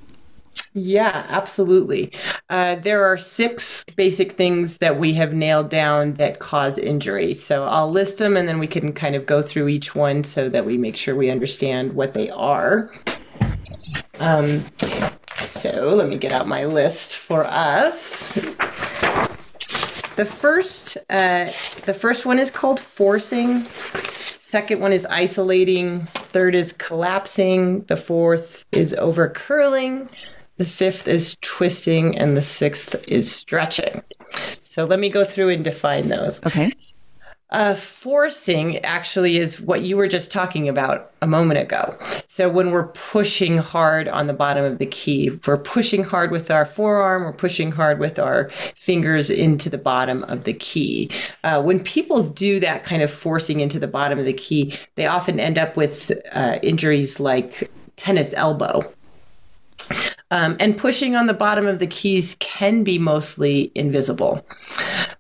[0.74, 2.12] Yeah, absolutely.
[2.50, 7.32] Uh, there are six basic things that we have nailed down that cause injury.
[7.32, 10.50] So I'll list them and then we can kind of go through each one so
[10.50, 12.90] that we make sure we understand what they are.
[14.20, 14.62] Um,
[15.37, 18.37] so let me get out my list for us.
[20.16, 21.50] The first, uh,
[21.85, 23.66] the first one is called forcing.
[24.38, 26.07] Second one is isolating.
[26.07, 27.83] Third is collapsing.
[27.83, 30.09] The fourth is over curling.
[30.57, 34.02] The fifth is twisting, and the sixth is stretching.
[34.62, 36.42] So let me go through and define those.
[36.46, 36.72] Okay.
[37.50, 41.96] Uh, forcing actually is what you were just talking about a moment ago.
[42.26, 46.50] So when we're pushing hard on the bottom of the key, we're pushing hard with
[46.50, 51.09] our forearm, we're pushing hard with our fingers into the bottom of the key.
[51.44, 55.06] Uh, when people do that kind of forcing into the bottom of the key, they
[55.06, 58.92] often end up with uh, injuries like tennis elbow.
[60.32, 64.44] Um, and pushing on the bottom of the keys can be mostly invisible.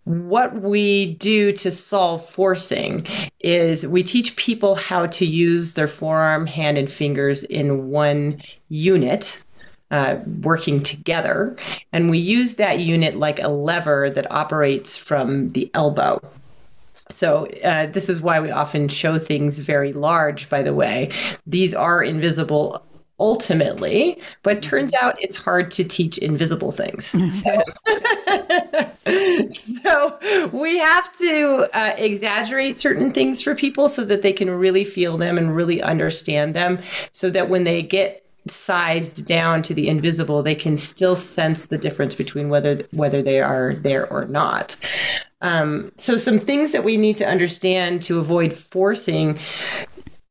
[0.06, 3.04] What we do to solve forcing
[3.40, 9.42] is we teach people how to use their forearm, hand, and fingers in one unit.
[9.92, 11.56] Uh, working together.
[11.92, 16.20] And we use that unit like a lever that operates from the elbow.
[17.08, 21.12] So, uh, this is why we often show things very large, by the way.
[21.46, 22.84] These are invisible
[23.18, 25.06] ultimately, but turns mm-hmm.
[25.06, 27.14] out it's hard to teach invisible things.
[27.36, 27.62] So,
[29.48, 34.84] so we have to uh, exaggerate certain things for people so that they can really
[34.84, 39.88] feel them and really understand them, so that when they get sized down to the
[39.88, 44.76] invisible, they can still sense the difference between whether whether they are there or not.
[45.42, 49.38] Um, so, some things that we need to understand to avoid forcing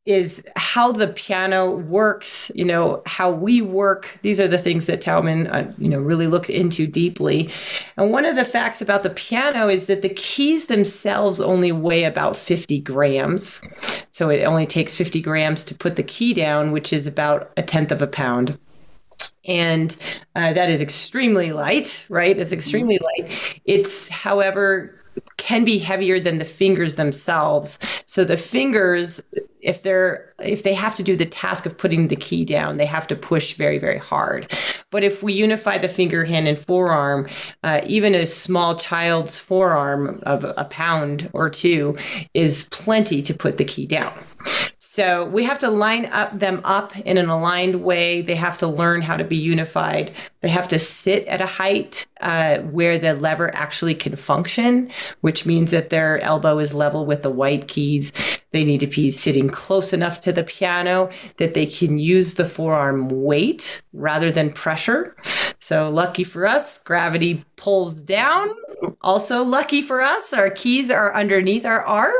[0.05, 4.19] is how the piano works, you know, how we work.
[4.21, 7.49] These are the things that Taubman, uh, you know, really looked into deeply.
[7.97, 12.03] And one of the facts about the piano is that the keys themselves only weigh
[12.03, 13.61] about 50 grams.
[14.11, 17.63] So it only takes 50 grams to put the key down, which is about a
[17.63, 18.59] tenth of a pound.
[19.47, 19.95] and
[20.35, 22.37] uh, that is extremely light, right?
[22.37, 23.31] It's extremely light.
[23.65, 24.94] It's, however,
[25.37, 27.79] can be heavier than the fingers themselves.
[28.05, 29.21] So the fingers,
[29.61, 32.85] if they're if they have to do the task of putting the key down, they
[32.85, 34.51] have to push very very hard.
[34.91, 37.27] But if we unify the finger, hand, and forearm,
[37.63, 41.97] uh, even a small child's forearm of a pound or two
[42.33, 44.13] is plenty to put the key down.
[44.95, 48.21] So we have to line up them up in an aligned way.
[48.21, 50.13] They have to learn how to be unified.
[50.39, 55.45] They have to sit at a height uh, where the lever actually can function, which
[55.45, 58.13] means that their elbow is level with the white keys.
[58.51, 62.45] They need to be sitting close enough to the piano that they can use the
[62.45, 65.13] forearm weight rather than pressure.
[65.59, 68.49] So, lucky for us, gravity pulls down.
[69.01, 72.13] Also, lucky for us, our keys are underneath our arm.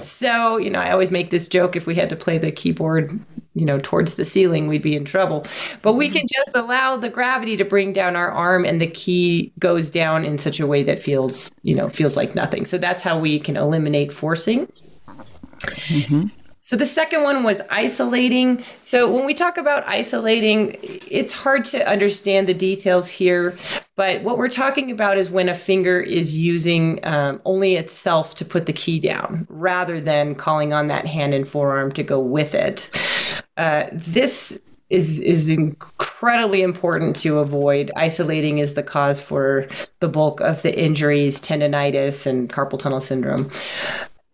[0.00, 3.18] So, you know, I always make this joke if we had to play the keyboard,
[3.54, 5.46] you know, towards the ceiling, we'd be in trouble.
[5.82, 9.52] But we can just allow the gravity to bring down our arm and the key
[9.58, 12.66] goes down in such a way that feels, you know, feels like nothing.
[12.66, 14.66] So that's how we can eliminate forcing.
[15.60, 16.28] Mm-hmm.
[16.70, 18.62] So the second one was isolating.
[18.80, 23.58] So when we talk about isolating, it's hard to understand the details here,
[23.96, 28.44] but what we're talking about is when a finger is using um, only itself to
[28.44, 32.54] put the key down, rather than calling on that hand and forearm to go with
[32.54, 32.88] it.
[33.56, 34.56] Uh, this
[34.90, 37.90] is is incredibly important to avoid.
[37.96, 43.50] Isolating is the cause for the bulk of the injuries, tendonitis, and carpal tunnel syndrome.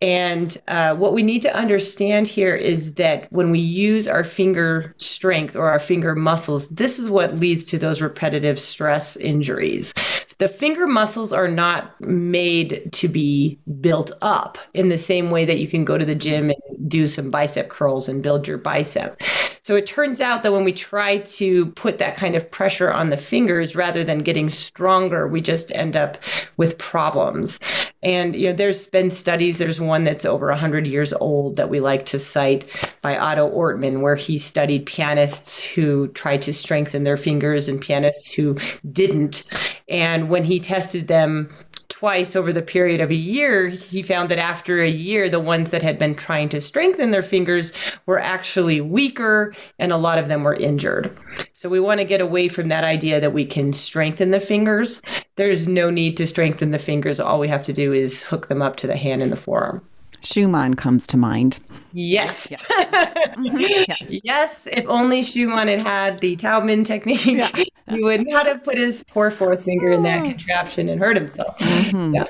[0.06, 4.94] And uh, what we need to understand here is that when we use our finger
[4.98, 9.92] strength or our finger muscles, this is what leads to those repetitive stress injuries.
[10.38, 15.58] The finger muscles are not made to be built up in the same way that
[15.58, 19.20] you can go to the gym and do some bicep curls and build your bicep.
[19.66, 23.10] So it turns out that when we try to put that kind of pressure on
[23.10, 26.18] the fingers rather than getting stronger, we just end up
[26.56, 27.58] with problems.
[28.00, 29.58] And you know, there's been studies.
[29.58, 32.64] There's one that's over 100 years old that we like to cite
[33.02, 38.32] by Otto Ortmann, where he studied pianists who tried to strengthen their fingers and pianists
[38.32, 38.56] who
[38.92, 39.42] didn't.
[39.88, 41.52] And when he tested them
[41.98, 45.70] twice over the period of a year, he found that after a year, the ones
[45.70, 47.72] that had been trying to strengthen their fingers
[48.04, 51.10] were actually weaker and a lot of them were injured.
[51.52, 55.00] So we want to get away from that idea that we can strengthen the fingers.
[55.36, 57.18] There's no need to strengthen the fingers.
[57.18, 59.82] All we have to do is hook them up to the hand and the forearm.
[60.20, 61.58] Schumann comes to mind.
[61.92, 62.50] Yes.
[62.50, 62.64] Yes.
[62.70, 63.56] mm-hmm.
[63.58, 64.20] yes.
[64.22, 64.68] yes.
[64.70, 67.50] If only Schumann had had the Taubman technique, yeah.
[67.88, 71.58] he would not have put his poor fourth finger in that contraption and hurt himself.
[71.58, 72.14] Mm-hmm.
[72.14, 72.26] Yeah.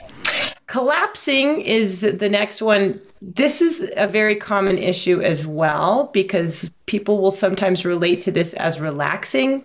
[0.66, 3.00] Collapsing is the next one.
[3.22, 8.52] This is a very common issue as well because people will sometimes relate to this
[8.54, 9.64] as relaxing,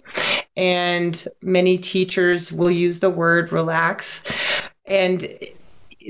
[0.56, 4.24] and many teachers will use the word relax.
[4.86, 5.28] And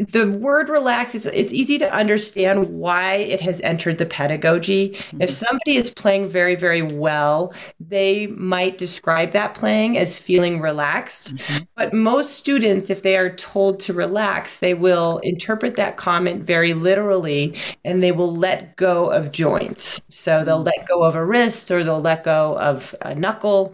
[0.07, 5.21] the word relax is it's easy to understand why it has entered the pedagogy mm-hmm.
[5.21, 11.35] if somebody is playing very very well they might describe that playing as feeling relaxed
[11.35, 11.63] mm-hmm.
[11.75, 16.73] but most students if they are told to relax they will interpret that comment very
[16.73, 20.79] literally and they will let go of joints so they'll mm-hmm.
[20.79, 23.73] let go of a wrist or they'll let go of a knuckle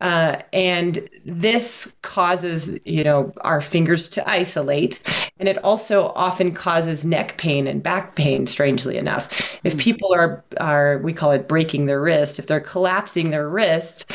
[0.00, 5.02] uh, and this causes you know our fingers to isolate
[5.38, 9.78] and it also often causes neck pain and back pain strangely enough if hmm.
[9.78, 14.10] people are are we call it breaking their wrist if they're collapsing their wrist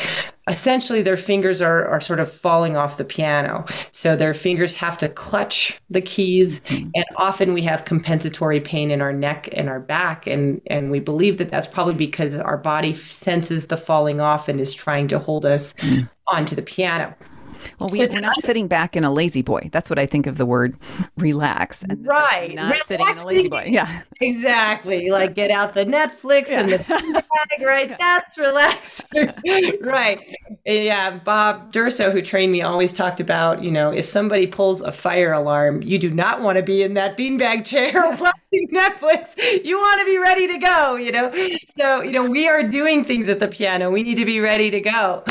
[0.48, 4.96] essentially their fingers are, are sort of falling off the piano so their fingers have
[4.96, 6.88] to clutch the keys mm-hmm.
[6.94, 11.00] and often we have compensatory pain in our neck and our back and and we
[11.00, 15.18] believe that that's probably because our body senses the falling off and is trying to
[15.18, 16.06] hold us mm-hmm.
[16.28, 17.14] onto the piano
[17.78, 19.70] well, we, so are not sitting back in a La-Z-Boy.
[19.72, 20.76] That's what I think of the word
[21.16, 21.82] relax.
[21.82, 22.54] And right.
[22.54, 22.86] Not Relaxing.
[22.86, 23.68] sitting in a La-Z-Boy.
[23.68, 24.02] Yeah.
[24.20, 25.10] Exactly.
[25.16, 26.60] Like get out the Netflix yeah.
[26.60, 27.90] and the bag, right?
[27.90, 27.96] Yeah.
[27.98, 29.32] That's relaxing.
[29.82, 30.20] right.
[30.64, 31.18] Yeah.
[31.18, 35.32] Bob Durso, who trained me, always talked about, you know, if somebody pulls a fire
[35.32, 39.36] alarm, you do not want to be in that beanbag chair watching Netflix.
[39.64, 41.32] You want to be ready to go, you know?
[41.78, 43.90] So, you know, we are doing things at the piano.
[43.90, 45.22] We need to be ready to go.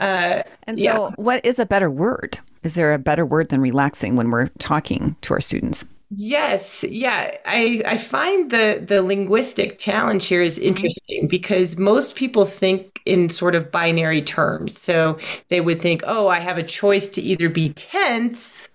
[0.00, 1.10] Uh, and so, yeah.
[1.16, 2.38] what is a better word?
[2.62, 5.84] Is there a better word than relaxing when we're talking to our students?
[6.10, 7.36] Yes, yeah.
[7.44, 10.68] I, I find the the linguistic challenge here is mm-hmm.
[10.68, 14.78] interesting because most people think in sort of binary terms.
[14.78, 18.68] So they would think, oh, I have a choice to either be tense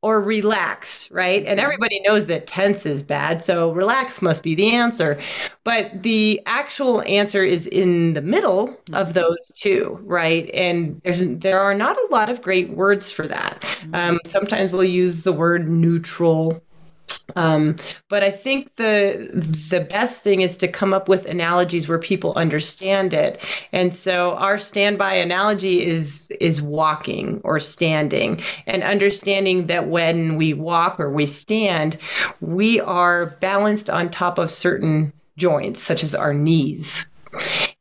[0.00, 1.40] or relax, right?
[1.40, 1.64] And mm-hmm.
[1.64, 5.18] everybody knows that tense is bad, so relax must be the answer.
[5.64, 8.94] But the actual answer is in the middle mm-hmm.
[8.94, 10.48] of those two, right?
[10.54, 13.60] And there's there are not a lot of great words for that.
[13.62, 13.94] Mm-hmm.
[13.94, 16.62] Um, sometimes we'll use the word neutral
[17.36, 17.76] um,
[18.08, 19.30] but I think the
[19.70, 23.44] the best thing is to come up with analogies where people understand it.
[23.72, 30.54] And so our standby analogy is is walking or standing, and understanding that when we
[30.54, 31.98] walk or we stand,
[32.40, 37.06] we are balanced on top of certain joints, such as our knees.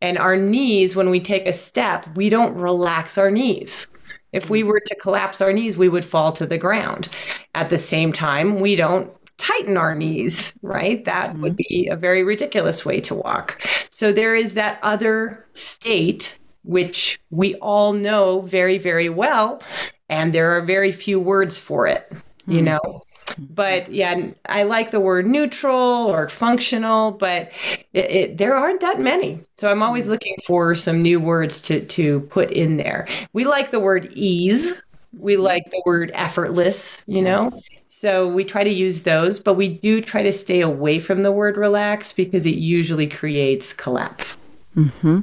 [0.02, 3.88] And our knees, when we take a step, we don't relax our knees.
[4.34, 7.10] If we were to collapse our knees, we would fall to the ground.
[7.56, 11.06] At the same time, we don't tighten our knees, right?
[11.06, 11.42] That mm-hmm.
[11.42, 13.62] would be a very ridiculous way to walk.
[13.90, 19.62] So there is that other state, which we all know very, very well.
[20.10, 22.52] And there are very few words for it, mm-hmm.
[22.52, 23.04] you know?
[23.38, 27.52] But yeah, I like the word neutral or functional, but
[27.94, 29.44] it, it, there aren't that many.
[29.58, 30.14] So I'm always mm-hmm.
[30.14, 33.08] looking for some new words to, to put in there.
[33.34, 34.82] We like the word ease.
[35.14, 35.44] We mm-hmm.
[35.44, 37.52] like the word effortless, you know?
[37.88, 41.32] So we try to use those, but we do try to stay away from the
[41.32, 44.38] word relax because it usually creates collapse.
[44.76, 45.22] Mm-hmm.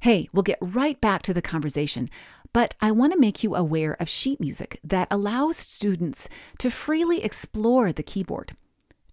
[0.00, 2.10] Hey, we'll get right back to the conversation,
[2.52, 6.28] but I want to make you aware of sheet music that allows students
[6.58, 8.54] to freely explore the keyboard.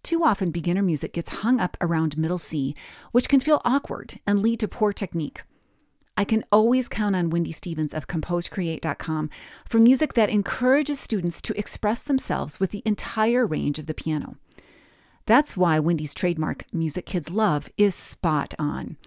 [0.02, 2.74] Too often, beginner music gets hung up around middle C,
[3.12, 5.42] which can feel awkward and lead to poor technique.
[6.20, 9.30] I can always count on Wendy Stevens of ComposeCreate.com
[9.64, 14.36] for music that encourages students to express themselves with the entire range of the piano.
[15.28, 18.98] That's why Wendy's trademark, Music Kids Love, is spot on.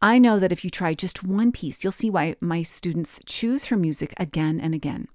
[0.00, 3.64] I know that if you try just one piece, you'll see why my students choose
[3.64, 5.08] her music again and again.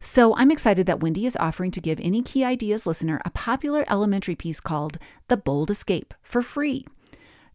[0.00, 3.86] So I'm excited that Wendy is offering to give any Key Ideas listener a popular
[3.88, 6.84] elementary piece called The Bold Escape for free.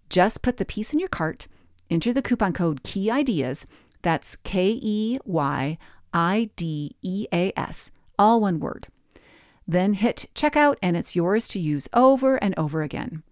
[0.10, 1.46] Just put the piece in your cart
[1.90, 3.66] Enter the coupon code Key Ideas.
[4.02, 5.78] That's K E Y
[6.14, 8.88] I D E A S, all one word.
[9.68, 13.24] Then hit checkout and it's yours to use over and over again.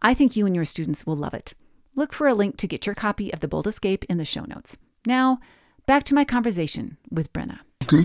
[0.00, 1.54] I think you and your students will love it.
[1.96, 4.44] Look for a link to get your copy of The Bold Escape in the show
[4.44, 4.76] notes.
[5.04, 5.40] Now,
[5.86, 7.58] back to my conversation with Brenna.
[7.80, 8.02] Mm-hmm.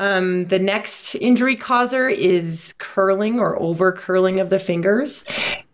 [0.00, 5.24] Um, the next injury causer is curling or over curling of the fingers.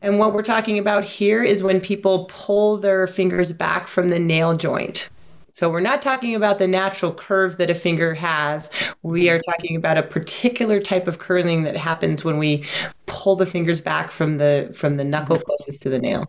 [0.02, 4.18] And what we're talking about here is when people pull their fingers back from the
[4.18, 5.08] nail joint.
[5.54, 8.70] So we're not talking about the natural curve that a finger has.
[9.02, 12.64] We are talking about a particular type of curling that happens when we
[13.10, 16.26] pull the fingers back from the from the knuckle closest to the nail.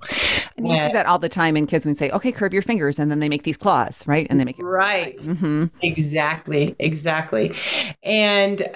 [0.57, 2.63] And you see that all the time in kids when we say, "Okay, curve your
[2.63, 4.25] fingers," and then they make these claws, right?
[4.29, 5.17] And they make it right.
[5.19, 5.65] Mm-hmm.
[5.81, 7.53] Exactly, exactly.
[8.03, 8.67] And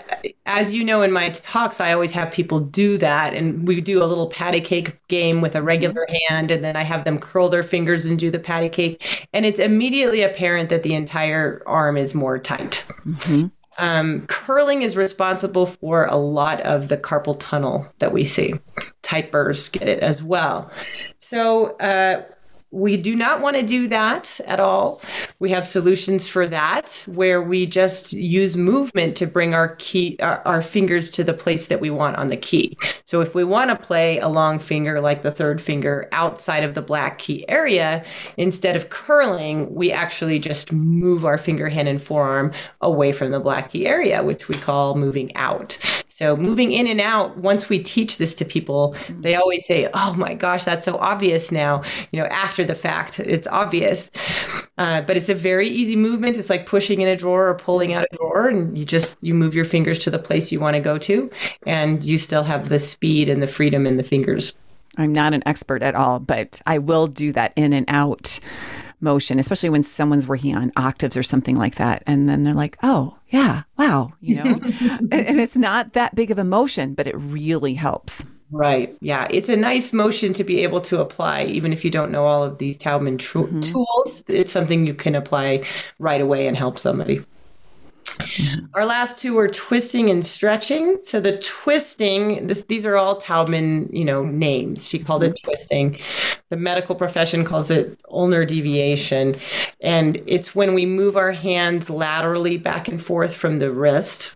[0.45, 4.03] as you know, in my talks, I always have people do that, and we do
[4.03, 6.33] a little patty cake game with a regular mm-hmm.
[6.33, 9.45] hand, and then I have them curl their fingers and do the patty cake, and
[9.45, 12.85] it's immediately apparent that the entire arm is more tight.
[13.05, 13.47] Mm-hmm.
[13.77, 18.53] Um, curling is responsible for a lot of the carpal tunnel that we see.
[19.03, 20.71] Typers get it as well.
[21.17, 22.23] So, uh,
[22.75, 25.01] we do not want to do that at all.
[25.39, 30.45] We have solutions for that where we just use movement to bring our key our,
[30.45, 32.77] our, fingers to the place that we want on the key.
[33.05, 36.73] So if we want to play a long finger like the third finger outside of
[36.73, 38.03] the black key area,
[38.35, 42.51] instead of curling, we actually just move our finger hand and forearm
[42.81, 45.77] away from the black key area, which we call moving out.
[46.15, 50.15] So moving in and out, once we teach this to people, they always say, "Oh
[50.17, 54.11] my gosh, that's so obvious now." You know, after the fact, it's obvious.
[54.77, 56.37] Uh, but it's a very easy movement.
[56.37, 59.33] It's like pushing in a drawer or pulling out a drawer, and you just you
[59.33, 61.29] move your fingers to the place you want to go to,
[61.65, 64.57] and you still have the speed and the freedom in the fingers.
[64.97, 68.39] I'm not an expert at all, but I will do that in and out
[68.99, 72.03] motion, especially when someone's working on octaves or something like that.
[72.07, 76.31] And then they're like, oh, yeah, wow, you know, and, and it's not that big
[76.31, 78.23] of a motion, but it really helps.
[78.51, 78.95] Right.
[79.01, 79.27] Yeah.
[79.29, 82.43] It's a nice motion to be able to apply, even if you don't know all
[82.43, 83.61] of these Taubman tr- mm-hmm.
[83.61, 84.23] tools.
[84.27, 85.63] It's something you can apply
[85.99, 87.25] right away and help somebody.
[88.73, 90.97] Our last two were twisting and stretching.
[91.03, 94.87] So the twisting, this, these are all Taubman, you know, names.
[94.87, 95.47] She called it mm-hmm.
[95.47, 95.97] twisting.
[96.49, 99.35] The medical profession calls it ulnar deviation,
[99.81, 104.35] and it's when we move our hands laterally back and forth from the wrist.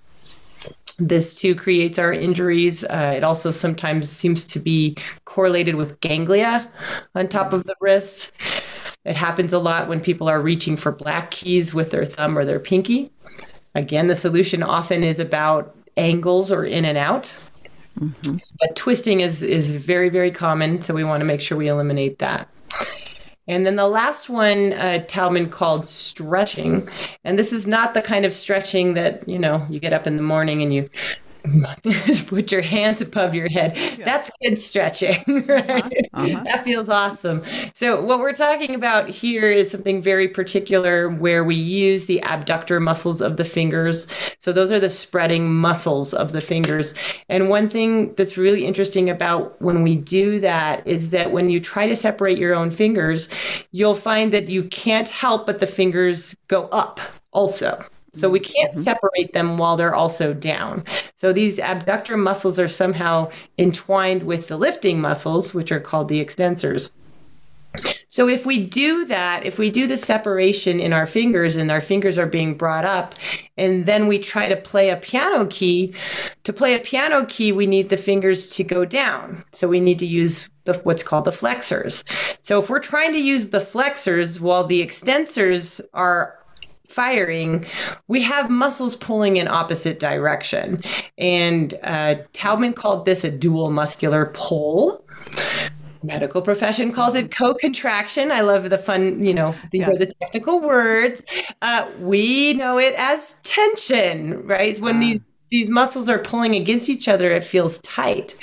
[0.98, 2.84] This too creates our injuries.
[2.84, 6.70] Uh, it also sometimes seems to be correlated with ganglia
[7.16, 8.34] on top of the wrist.
[9.06, 12.44] It happens a lot when people are reaching for black keys with their thumb or
[12.44, 13.12] their pinky.
[13.76, 17.36] Again, the solution often is about angles or in and out.
[18.00, 18.38] Mm-hmm.
[18.60, 22.20] But twisting is is very very common, so we want to make sure we eliminate
[22.20, 22.48] that.
[23.48, 26.88] And then the last one, uh, Taubman called stretching,
[27.24, 30.16] and this is not the kind of stretching that you know you get up in
[30.16, 30.90] the morning and you
[32.28, 33.78] put your hands above your head.
[33.78, 34.06] Yeah.
[34.06, 35.70] That's good stretching, right?
[35.70, 35.90] Uh-huh.
[36.14, 36.44] Uh-huh.
[36.44, 37.44] That feels awesome.
[37.74, 42.80] So, what we're talking about here is something very particular where we use the abductor
[42.80, 44.08] muscles of the fingers.
[44.38, 46.94] So, those are the spreading muscles of the fingers.
[47.30, 51.60] And one thing that's really interesting about when we do that is that when you
[51.60, 53.30] try to separate your own fingers,
[53.72, 57.00] you'll find that you can't help but the fingers go up
[57.32, 57.84] also.
[58.14, 58.82] So we can't mm-hmm.
[58.82, 60.84] separate them while they're also down.
[61.16, 66.24] So these abductor muscles are somehow entwined with the lifting muscles, which are called the
[66.24, 66.92] extensors.
[68.08, 71.82] So if we do that, if we do the separation in our fingers and our
[71.82, 73.14] fingers are being brought up,
[73.58, 75.94] and then we try to play a piano key,
[76.46, 79.44] to play a piano key, we need the fingers to go down.
[79.52, 82.04] So we need to use the, what's called the flexors.
[82.42, 86.39] So if we're trying to use the flexors while the extensors are
[86.90, 87.66] firing,
[88.08, 90.82] we have muscles pulling in opposite direction.
[91.18, 95.06] And uh, Taubman called this a dual muscular pull.
[96.02, 98.32] Medical profession calls it co-contraction.
[98.32, 99.90] I love the fun, you know, these yeah.
[99.90, 101.26] are the technical words.
[101.62, 104.80] Uh, we know it as tension, right?
[104.80, 105.20] When these
[105.52, 108.36] these muscles are pulling against each other, it feels tight.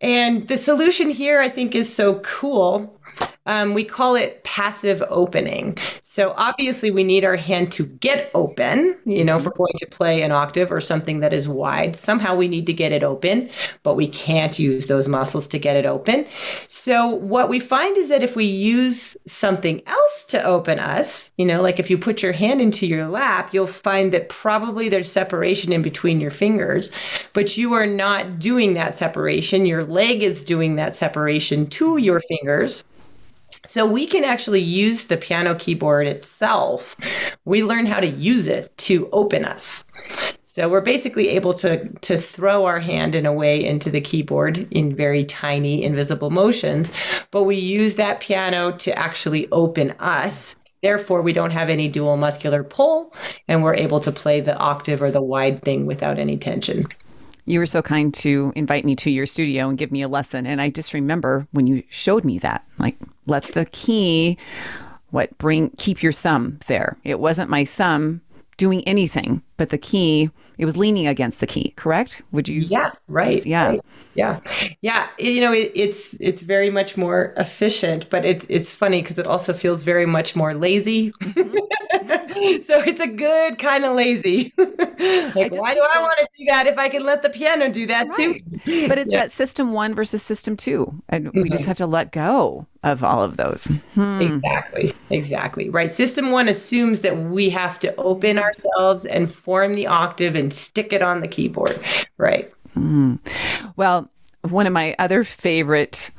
[0.00, 2.98] And the solution here, I think, is so cool
[3.46, 5.76] um, we call it passive opening.
[6.02, 8.96] So obviously, we need our hand to get open.
[9.04, 12.34] You know, if we're going to play an octave or something that is wide, somehow
[12.34, 13.50] we need to get it open,
[13.82, 16.26] but we can't use those muscles to get it open.
[16.68, 21.44] So what we find is that if we use something else to open us, you
[21.44, 25.10] know, like if you put your hand into your lap, you'll find that probably there's
[25.12, 26.90] separation in between your fingers,
[27.34, 29.66] but you are not doing that separation.
[29.66, 32.84] Your leg is doing that separation to your fingers.
[33.66, 36.96] So we can actually use the piano keyboard itself.
[37.44, 39.84] We learn how to use it to open us.
[40.44, 44.68] So we're basically able to to throw our hand in a way into the keyboard
[44.70, 46.92] in very tiny invisible motions,
[47.32, 50.54] but we use that piano to actually open us.
[50.80, 53.12] Therefore, we don't have any dual muscular pull
[53.48, 56.86] and we're able to play the octave or the wide thing without any tension
[57.46, 60.46] you were so kind to invite me to your studio and give me a lesson.
[60.46, 64.38] And I just remember when you showed me that, like, let the key,
[65.10, 66.96] what, bring, keep your thumb there.
[67.04, 68.22] It wasn't my thumb
[68.56, 72.22] doing anything, but the key, it was leaning against the key, correct?
[72.32, 72.62] Would you?
[72.62, 73.44] Yeah, right.
[73.44, 73.68] Yeah.
[73.68, 73.80] Right.
[74.14, 74.40] Yeah.
[74.80, 75.08] Yeah.
[75.18, 79.26] You know, it, it's, it's very much more efficient, but it, it's funny because it
[79.26, 81.12] also feels very much more lazy.
[82.64, 84.52] So it's a good kind of lazy.
[84.58, 87.86] like, why do I want to do that if I can let the piano do
[87.86, 88.44] that right.
[88.64, 88.88] too?
[88.88, 89.20] But it's yeah.
[89.20, 90.92] that system one versus system two.
[91.08, 91.52] And we mm-hmm.
[91.52, 93.66] just have to let go of all of those.
[93.94, 94.20] Hmm.
[94.20, 94.94] Exactly.
[95.10, 95.70] Exactly.
[95.70, 95.90] Right.
[95.90, 100.92] System one assumes that we have to open ourselves and form the octave and stick
[100.92, 101.80] it on the keyboard.
[102.16, 102.52] Right.
[102.76, 103.18] Mm.
[103.76, 104.10] Well,
[104.42, 106.10] one of my other favorite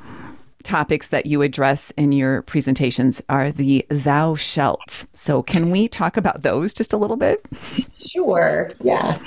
[0.63, 5.05] topics that you address in your presentations are the thou shalts.
[5.13, 7.47] So, can we talk about those just a little bit?
[7.97, 8.71] Sure.
[8.84, 9.19] Yeah.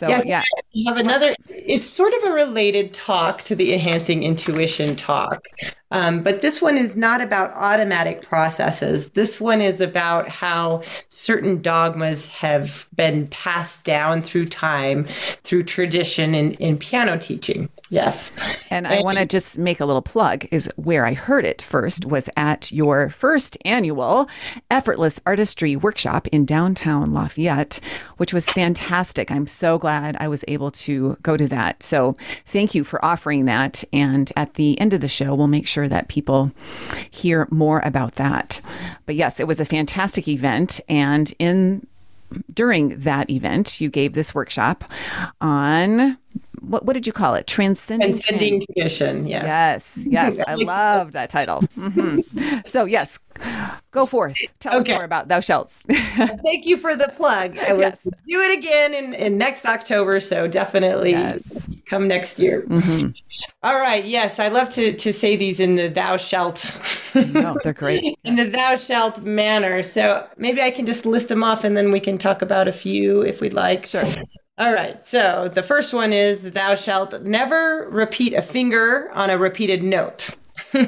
[0.00, 0.42] So, yes, yeah.
[0.74, 5.44] I have another, it's sort of a related talk to the enhancing intuition talk.
[5.90, 9.10] Um, but this one is not about automatic processes.
[9.10, 15.04] This one is about how certain dogmas have been passed down through time,
[15.44, 17.68] through tradition in, in piano teaching.
[17.90, 18.32] Yes.
[18.70, 22.06] And I want to just make a little plug is where I heard it first
[22.06, 24.28] was at your first annual
[24.70, 27.80] effortless artistry workshop in downtown Lafayette,
[28.16, 29.30] which was fantastic.
[29.30, 31.82] I'm so glad I was able to go to that.
[31.82, 32.16] So
[32.46, 33.82] thank you for offering that.
[33.92, 36.52] And at the end of the show, we'll make sure that people
[37.10, 38.60] hear more about that.
[39.04, 40.80] But yes, it was a fantastic event.
[40.88, 41.86] And in
[42.54, 44.84] during that event, you gave this workshop
[45.40, 46.16] on
[46.60, 47.46] what, what did you call it?
[47.46, 49.26] Transcending, Transcending tradition.
[49.26, 50.06] Yes.
[50.06, 50.06] Yes.
[50.06, 50.40] Yes.
[50.48, 51.62] I love that title.
[51.76, 52.60] Mm-hmm.
[52.66, 53.18] So, yes,
[53.90, 54.36] go forth.
[54.58, 54.92] Tell okay.
[54.92, 55.70] us more about Thou Shalt.
[55.88, 57.58] Thank you for the plug.
[57.58, 58.02] I will yes.
[58.02, 60.20] do it again in, in next October.
[60.20, 61.68] So, definitely yes.
[61.86, 62.62] come next year.
[62.62, 63.10] Mm-hmm.
[63.62, 64.04] All right.
[64.04, 64.38] Yes.
[64.38, 66.78] I love to, to say these in the Thou Shalt.
[67.14, 68.18] no, they're great.
[68.24, 69.82] in the Thou Shalt manner.
[69.82, 72.72] So, maybe I can just list them off and then we can talk about a
[72.72, 73.86] few if we'd like.
[73.86, 74.04] Sure.
[74.60, 75.02] All right.
[75.02, 80.28] So the first one is thou shalt never repeat a finger on a repeated note.
[80.74, 80.82] so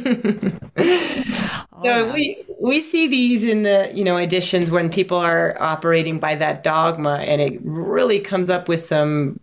[2.12, 6.62] we we see these in the you know editions when people are operating by that
[6.62, 9.40] dogma and it really comes up with some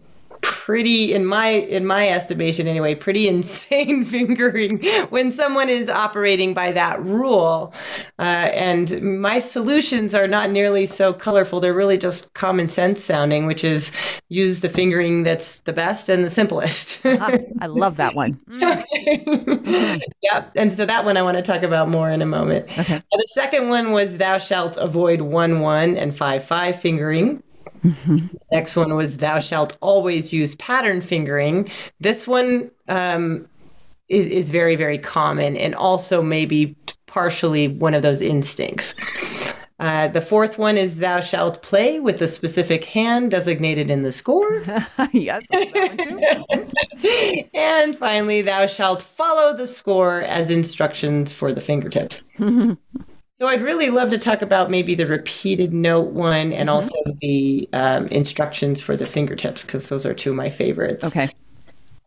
[0.70, 4.78] pretty in my in my estimation anyway pretty insane fingering
[5.10, 7.74] when someone is operating by that rule.
[8.20, 11.60] Uh, and my solutions are not nearly so colorful.
[11.60, 13.92] They're really just common sense sounding which is
[14.28, 17.04] use the fingering that's the best and the simplest.
[17.04, 18.40] I love that one.
[20.22, 22.66] Yeah and so that one i want to talk about more in a moment.
[22.78, 23.02] Okay.
[23.12, 27.42] the second one was thou shalt avoid one one and five five fingering
[27.84, 28.28] Mm-hmm.
[28.52, 31.70] Next one was thou shalt always use pattern fingering.
[32.00, 33.48] This one um,
[34.10, 36.76] is, is very, very common and also maybe
[37.08, 38.96] partially one of those instincts.
[39.80, 44.12] Uh, the fourth one is thou shalt play with a specific hand designated in the
[44.12, 44.64] score.
[45.14, 45.46] yes.
[47.54, 52.26] And finally, thou shalt follow the score as instructions for the fingertips.
[53.40, 56.70] So I'd really love to talk about maybe the repeated note one and mm-hmm.
[56.70, 61.06] also the um, instructions for the fingertips because those are two of my favorites.
[61.06, 61.30] Okay.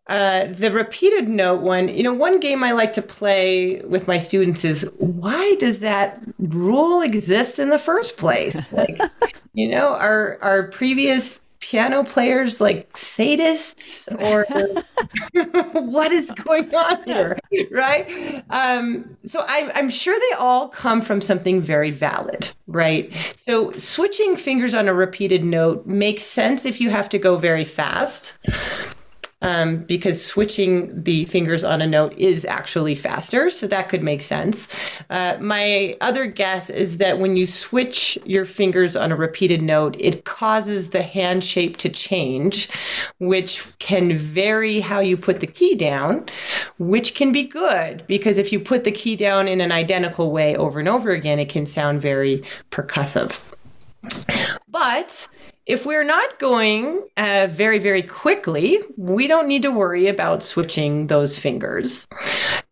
[0.09, 4.19] Uh, the repeated note one, you know, one game I like to play with my
[4.19, 8.71] students is why does that rule exist in the first place?
[8.83, 9.01] Like,
[9.55, 14.45] you know, our our previous piano players like sadists or
[15.81, 17.39] what is going on here
[17.71, 18.45] right?
[18.51, 23.15] Um, so I, i'm sure they all come from something very valid right?
[23.37, 27.65] So switching fingers on a repeated note makes sense if you have to go very
[27.65, 28.39] fast
[29.43, 33.51] um, because switching the fingers on a note is actually faster.
[33.51, 34.69] So that could make sense.
[35.11, 39.97] Uh, my other guess is that when you switch your fingers on a repeated note,
[39.99, 42.69] it causes the hand shape to change,
[43.19, 46.25] which can vary how you put the key down,
[46.79, 50.57] which can be good because if you put the key down in an identical way
[50.57, 53.39] over and over again, it can sound very percussive.
[54.69, 55.29] But
[55.67, 61.07] if we're not going uh, very, very quickly, we don't need to worry about switching
[61.07, 62.09] those fingers.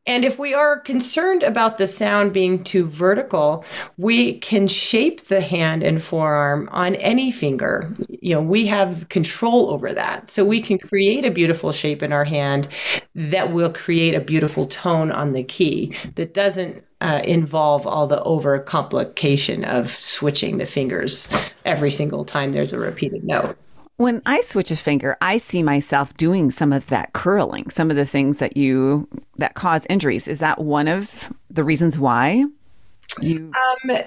[0.07, 3.65] And if we are concerned about the sound being too vertical,
[3.97, 7.95] we can shape the hand and forearm on any finger.
[8.09, 10.29] You know, we have control over that.
[10.29, 12.67] So we can create a beautiful shape in our hand
[13.15, 18.23] that will create a beautiful tone on the key that doesn't uh, involve all the
[18.25, 21.29] over complication of switching the fingers
[21.65, 23.57] every single time there's a repeated note.
[23.97, 27.97] When I switch a finger, I see myself doing some of that curling, some of
[27.97, 30.27] the things that you that cause injuries.
[30.27, 32.47] Is that one of the reasons why?
[33.21, 33.99] You um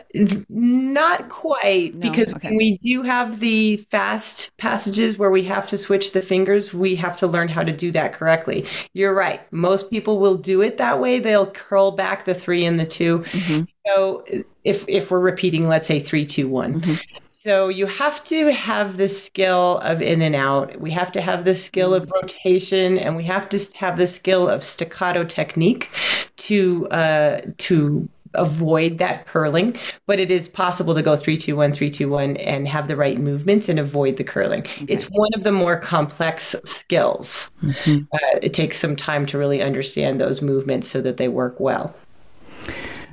[0.49, 2.09] not quite no?
[2.09, 2.55] because okay.
[2.55, 7.17] we do have the fast passages where we have to switch the fingers, we have
[7.17, 8.65] to learn how to do that correctly.
[8.93, 9.41] You're right.
[9.51, 11.19] Most people will do it that way.
[11.19, 13.19] They'll curl back the 3 and the 2.
[13.19, 13.63] Mm-hmm.
[13.85, 14.23] So
[14.63, 16.93] if if we're repeating let's say three two one mm-hmm.
[17.27, 21.43] so you have to have the skill of in and out we have to have
[21.43, 25.89] the skill of rotation and we have to have the skill of staccato technique
[26.37, 29.75] to uh to avoid that curling,
[30.05, 32.95] but it is possible to go three, two, one, three, two, one, and have the
[32.95, 34.61] right movements and avoid the curling.
[34.61, 34.85] Okay.
[34.87, 37.51] It's one of the more complex skills.
[37.61, 38.03] Mm-hmm.
[38.13, 41.95] Uh, it takes some time to really understand those movements so that they work well.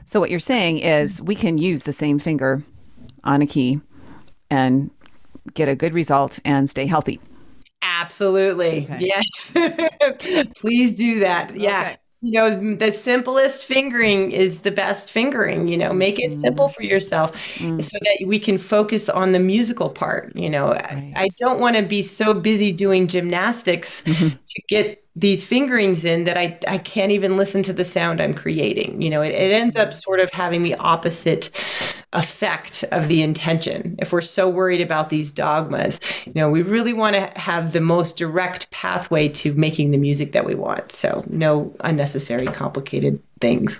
[0.07, 2.63] So what you're saying is we can use the same finger
[3.25, 3.81] on a key
[4.51, 4.91] and
[5.55, 7.21] get a good result and stay healthy.
[7.83, 8.85] Absolutely.
[8.85, 8.99] Okay.
[9.01, 9.53] Yes.
[10.57, 11.57] Please do that.
[11.57, 11.83] Yeah.
[11.83, 16.69] Okay you know the simplest fingering is the best fingering you know make it simple
[16.69, 16.75] mm.
[16.75, 17.83] for yourself mm.
[17.83, 21.13] so that we can focus on the musical part you know right.
[21.17, 24.03] I, I, don't want to be so busy doing gymnastics.
[24.51, 28.35] to get these fingerings in that I, I can't even listen to the sound I'm
[28.35, 29.01] creating.
[29.01, 31.51] You know, it, it ends up sort of having the opposite
[32.13, 33.97] effect of the intention.
[33.99, 37.81] If we're so worried about these dogmas, you know, we really want to have the
[37.81, 40.91] most direct pathway to making the music that we want.
[40.91, 43.79] So no unnecessary complicated things.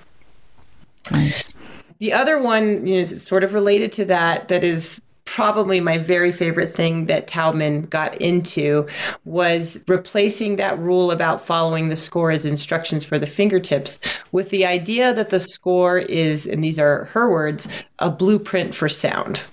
[1.11, 1.51] Nice.
[1.99, 5.01] The other one you know, is sort of related to that, that is
[5.35, 8.85] probably my very favorite thing that Taubman got into
[9.25, 14.01] was replacing that rule about following the score as instructions for the fingertips
[14.33, 17.69] with the idea that the score is, and these are her words,
[18.01, 19.47] a blueprint for sound.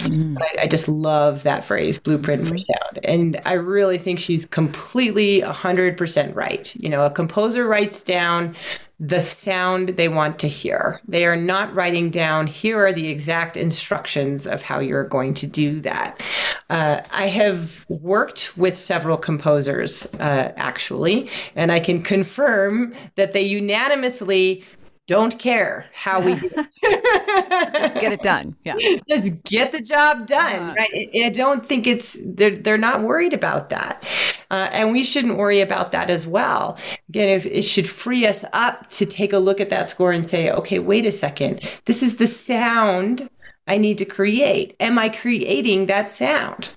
[0.00, 0.36] Mm.
[0.38, 2.52] I, I, just love that phrase, blueprint mm-hmm.
[2.52, 3.00] for sound.
[3.04, 6.74] And I really think she's completely 100% right.
[6.76, 8.54] You know, a composer writes down
[9.02, 11.00] the sound they want to hear.
[11.08, 15.46] They are not writing down, here are the exact instructions of how you're going to
[15.48, 16.22] do that.
[16.70, 23.42] Uh, I have worked with several composers, uh, actually, and I can confirm that they
[23.42, 24.64] unanimously
[25.08, 27.72] don't care how we do it.
[27.72, 28.56] Just get it done.
[28.64, 28.76] Yeah.
[29.08, 30.70] Just get the job done.
[30.70, 31.10] Uh, right.
[31.14, 34.04] I don't think it's they're they're not worried about that.
[34.50, 36.78] Uh, and we shouldn't worry about that as well.
[37.08, 40.24] Again, if it should free us up to take a look at that score and
[40.26, 43.28] say, okay, wait a second, this is the sound
[43.66, 44.76] I need to create.
[44.78, 46.70] Am I creating that sound?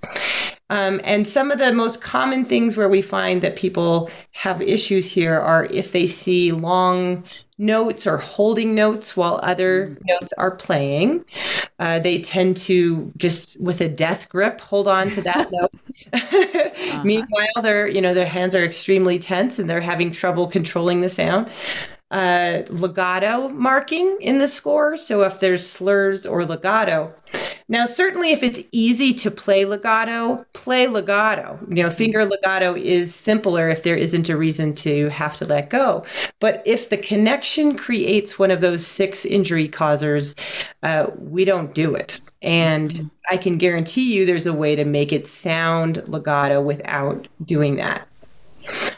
[0.70, 5.12] Um, and some of the most common things where we find that people have issues
[5.12, 7.24] here are if they see long
[7.58, 9.98] notes or holding notes while other mm.
[10.06, 11.24] notes are playing.
[11.80, 15.72] Uh, they tend to just with a death grip hold on to that note.
[16.14, 17.04] uh-huh.
[17.04, 21.10] Meanwhile, their you know their hands are extremely tense and they're having trouble controlling the
[21.10, 21.50] sound
[22.12, 24.96] uh, legato marking in the score.
[24.98, 27.14] So if there's slurs or legato.
[27.68, 31.60] Now, certainly if it's easy to play legato, play legato.
[31.68, 35.72] You know, finger legato is simpler if there isn't a reason to have to let
[35.72, 36.06] go.
[36.40, 40.36] But if the connection creates one of those six injury causers,
[40.84, 42.22] uh, we don't do it.
[42.42, 43.10] And.
[43.28, 48.08] I can guarantee you there's a way to make it sound legato without doing that.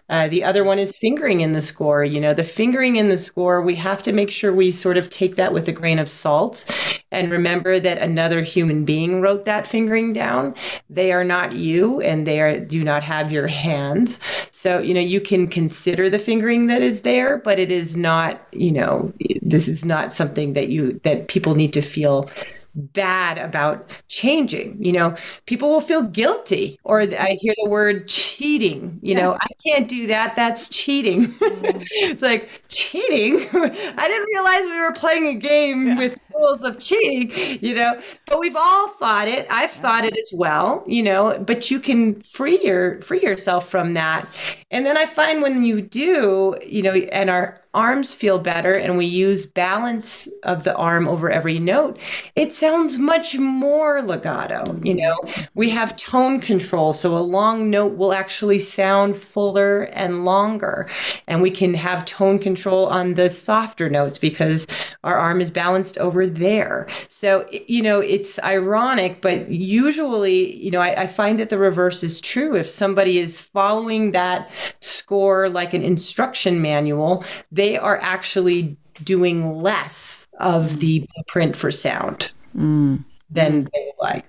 [0.09, 2.03] Uh, the other one is fingering in the score.
[2.03, 5.09] You know, the fingering in the score, we have to make sure we sort of
[5.09, 6.65] take that with a grain of salt
[7.11, 10.55] and remember that another human being wrote that fingering down.
[10.89, 14.19] They are not you and they are, do not have your hands.
[14.51, 18.41] So, you know, you can consider the fingering that is there, but it is not,
[18.51, 22.29] you know, this is not something that you, that people need to feel
[22.77, 24.83] bad about changing.
[24.83, 25.15] You know,
[25.45, 28.99] people will feel guilty, or I hear the word cheating.
[29.01, 30.35] You know, I can't do that.
[30.35, 31.27] That's cheating.
[31.27, 31.87] Mm.
[31.91, 33.35] it's like cheating.
[33.53, 35.97] I didn't realize we were playing a game yeah.
[35.97, 37.59] with rules of cheating.
[37.61, 39.47] You know, but we've all thought it.
[39.49, 40.83] I've thought it as well.
[40.87, 44.27] You know, but you can free your free yourself from that.
[44.71, 48.97] And then I find when you do, you know, and our arms feel better and
[48.97, 51.99] we use balance of the arm over every note,
[52.35, 54.79] it sounds much more legato.
[54.83, 55.15] You know,
[55.53, 56.91] we have tone control.
[56.91, 60.89] So a long note will actually sound fuller and longer.
[61.27, 64.65] And we can have tone control on the softer notes because
[65.03, 66.87] our arm is balanced over there.
[67.09, 72.01] So, you know, it's ironic, but usually, you know, I, I find that the reverse
[72.01, 72.55] is true.
[72.55, 74.49] If somebody is following that
[74.79, 81.69] score like an instruction manual, they they are actually doing less of the blueprint for
[81.69, 83.03] sound mm.
[83.29, 84.25] than they like.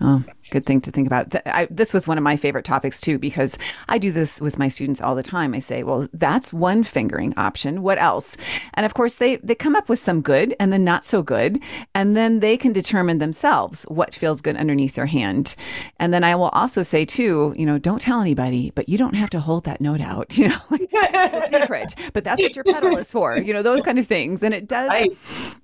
[0.00, 1.34] Oh, good thing to think about.
[1.46, 3.56] I, this was one of my favorite topics too, because
[3.88, 5.54] I do this with my students all the time.
[5.54, 7.82] I say, well, that's one fingering option.
[7.82, 8.36] What else?
[8.74, 11.60] And of course, they, they come up with some good and then not so good.
[11.94, 15.54] And then they can determine themselves what feels good underneath their hand.
[15.98, 19.14] And then I will also say, too, you know, don't tell anybody, but you don't
[19.14, 20.36] have to hold that note out.
[20.38, 23.60] You know, like, it's a secret, but that's what your pedal is for, you know,
[23.60, 24.44] those kind of things.
[24.44, 25.08] And it does,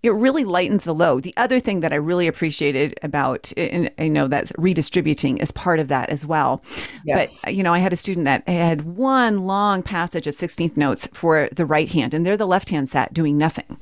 [0.02, 1.22] it really lightens the load.
[1.22, 5.78] The other thing that I really appreciated about, and I know that's redistributing is part
[5.78, 6.62] of that as well.
[7.04, 7.42] Yes.
[7.44, 11.08] But, you know, I had a student that had one long passage of 16th notes
[11.12, 13.78] for the right hand, and they're the left hand sat doing nothing.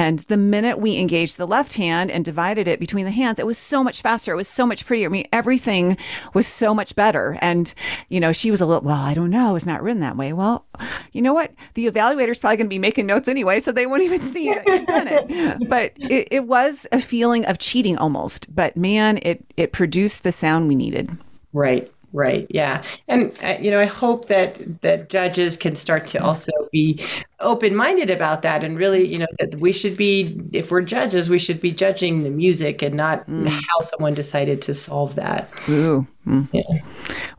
[0.00, 3.44] And the minute we engaged the left hand and divided it between the hands, it
[3.44, 4.32] was so much faster.
[4.32, 5.08] It was so much prettier.
[5.08, 5.98] I mean, everything
[6.32, 7.36] was so much better.
[7.42, 7.74] And,
[8.08, 9.56] you know, she was a little, well, I don't know.
[9.56, 10.32] It's not written that way.
[10.32, 10.64] Well,
[11.12, 11.52] you know what?
[11.74, 14.66] The evaluator's probably going to be making notes anyway, so they won't even see that
[14.66, 15.58] you've done it.
[15.68, 18.54] But it, it was a feeling of cheating almost.
[18.54, 21.10] But man, it, it produced the sound we needed.
[21.52, 21.92] Right.
[22.12, 22.46] Right.
[22.50, 22.82] Yeah.
[23.08, 27.04] And uh, you know, I hope that that judges can start to also be
[27.38, 31.38] open-minded about that and really, you know, that we should be if we're judges, we
[31.38, 33.48] should be judging the music and not mm.
[33.48, 35.48] how someone decided to solve that.
[35.68, 36.06] Ooh.
[36.26, 36.48] Mm.
[36.52, 36.82] Yeah.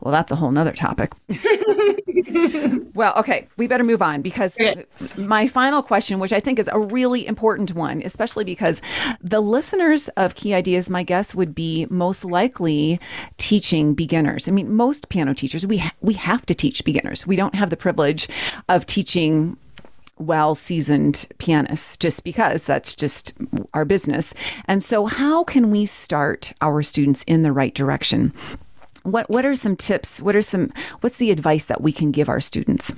[0.00, 1.12] Well, that's a whole nother topic.
[2.94, 4.56] well, okay, we better move on because
[5.16, 8.80] my final question, which I think is a really important one, especially because
[9.20, 13.00] the listeners of Key Ideas, my guess, would be most likely
[13.36, 14.48] teaching beginners.
[14.48, 17.26] I mean, most piano teachers, we ha- we have to teach beginners.
[17.26, 18.28] We don't have the privilege
[18.68, 19.56] of teaching
[20.18, 23.34] well seasoned pianists just because that's just
[23.74, 24.34] our business.
[24.66, 28.32] And so, how can we start our students in the right direction?
[29.02, 30.20] What what are some tips?
[30.20, 32.92] What are some what's the advice that we can give our students?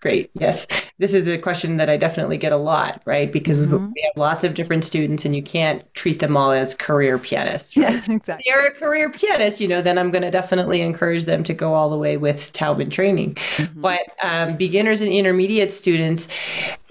[0.00, 0.30] great.
[0.34, 0.66] Yes.
[0.98, 3.32] This is a question that I definitely get a lot, right?
[3.32, 3.90] Because mm-hmm.
[3.92, 7.76] we have lots of different students and you can't treat them all as career pianists.
[7.76, 7.92] Right?
[7.92, 8.44] Yeah, exactly.
[8.46, 11.54] If they're a career pianist, you know, then I'm going to definitely encourage them to
[11.54, 13.34] go all the way with Taubman training.
[13.34, 13.80] Mm-hmm.
[13.80, 16.28] But um, beginners and intermediate students,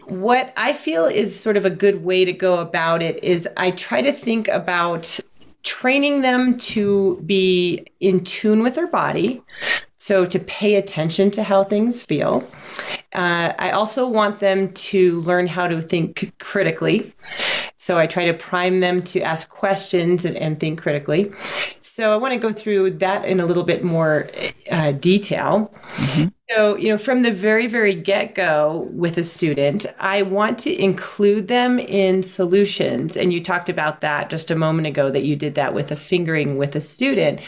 [0.05, 3.71] what I feel is sort of a good way to go about it is I
[3.71, 5.19] try to think about
[5.67, 9.43] training them to be in tune with their body.
[9.99, 12.47] So, to pay attention to how things feel.
[13.13, 17.11] Uh, I also want them to learn how to think critically.
[17.77, 21.31] So, I try to prime them to ask questions and, and think critically.
[21.79, 24.29] So, I want to go through that in a little bit more
[24.71, 25.73] uh, detail.
[25.95, 26.27] Mm-hmm.
[26.51, 30.81] So, you know, from the very, very get go with a student, I want to
[30.81, 33.17] include them in solutions.
[33.17, 35.95] And you talked about that just a moment ago that you did that with a
[35.95, 37.41] fingering with a student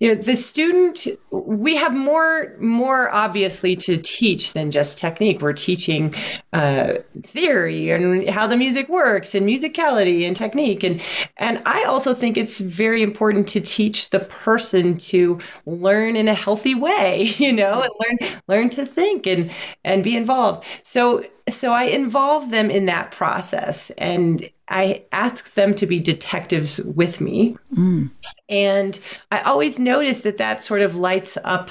[0.00, 5.52] you know the student we have more more obviously to teach than just technique we're
[5.52, 6.14] teaching
[6.52, 11.00] uh, theory and how the music works and musicality and technique and
[11.36, 16.34] and i also think it's very important to teach the person to learn in a
[16.34, 19.50] healthy way you know and learn learn to think and
[19.84, 25.74] and be involved so so I involve them in that process and I ask them
[25.76, 27.56] to be detectives with me.
[27.74, 28.10] Mm.
[28.48, 29.00] And
[29.30, 31.70] I always notice that that sort of lights up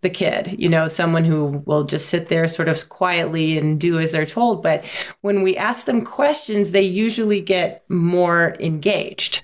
[0.00, 3.98] the kid, you know, someone who will just sit there sort of quietly and do
[3.98, 4.62] as they're told.
[4.62, 4.84] But
[5.20, 9.42] when we ask them questions, they usually get more engaged.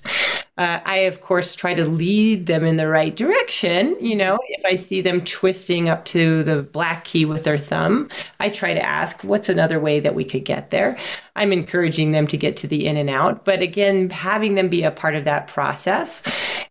[0.55, 3.97] Uh, I, of course, try to lead them in the right direction.
[3.99, 8.07] You know, if I see them twisting up to the black key with their thumb,
[8.39, 10.95] I try to ask, what's another way that we could get there?
[11.35, 14.83] I'm encouraging them to get to the in and out, but again, having them be
[14.83, 16.21] a part of that process.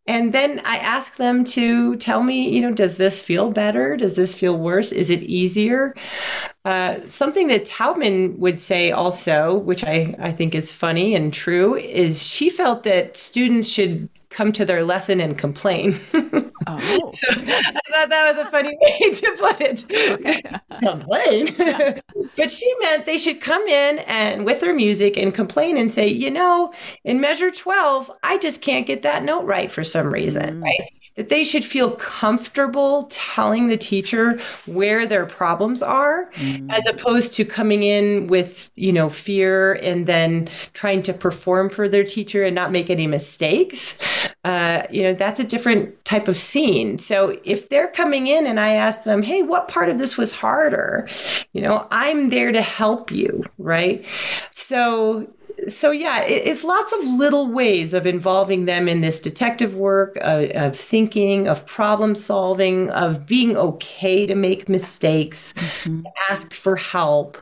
[0.07, 3.97] And then I ask them to tell me, you know, does this feel better?
[3.97, 4.93] Does this feel worse?
[4.93, 5.95] Is it easier?
[6.65, 11.75] Uh, something that Taubman would say also, which I, I think is funny and true,
[11.77, 16.01] is she felt that students should come to their lesson and complain.
[16.65, 16.79] Oh.
[16.79, 20.61] so I thought that was a funny way to put it.
[20.79, 21.57] complain.
[22.37, 26.07] but she meant they should come in and with their music and complain and say,
[26.07, 30.61] you know, in measure 12, I just can't get that note right for some reason,
[30.61, 30.63] mm.
[30.63, 30.93] right?
[31.15, 36.71] That they should feel comfortable telling the teacher where their problems are mm-hmm.
[36.71, 41.89] as opposed to coming in with you know fear and then trying to perform for
[41.89, 43.99] their teacher and not make any mistakes.
[44.45, 46.99] Uh, you know that's a different type of scene.
[46.99, 50.33] So if they're coming in and i ask them hey what part of this was
[50.33, 51.09] harder?
[51.53, 54.05] You know i'm there to help you right?
[54.51, 55.29] So
[55.69, 60.17] so yeah, it, it's lots of little ways of involving them in this detective work,
[60.23, 66.03] uh, of thinking, of problem solving, of being okay to make mistakes, mm-hmm.
[66.31, 67.37] ask for help.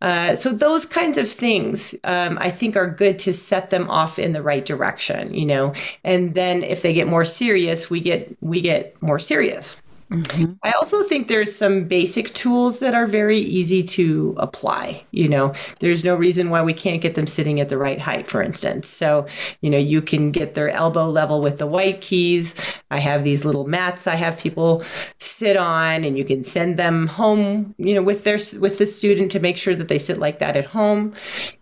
[0.00, 4.18] Uh, so those kinds of things, um, I think, are good to set them off
[4.18, 5.34] in the right direction.
[5.34, 9.81] You know, and then if they get more serious, we get we get more serious.
[10.12, 10.52] Mm-hmm.
[10.62, 15.02] I also think there's some basic tools that are very easy to apply.
[15.10, 18.28] You know, there's no reason why we can't get them sitting at the right height,
[18.28, 18.88] for instance.
[18.88, 19.26] So,
[19.62, 22.54] you know, you can get their elbow level with the white keys.
[22.90, 24.84] I have these little mats I have people
[25.18, 29.30] sit on, and you can send them home, you know, with their with the student
[29.32, 31.14] to make sure that they sit like that at home.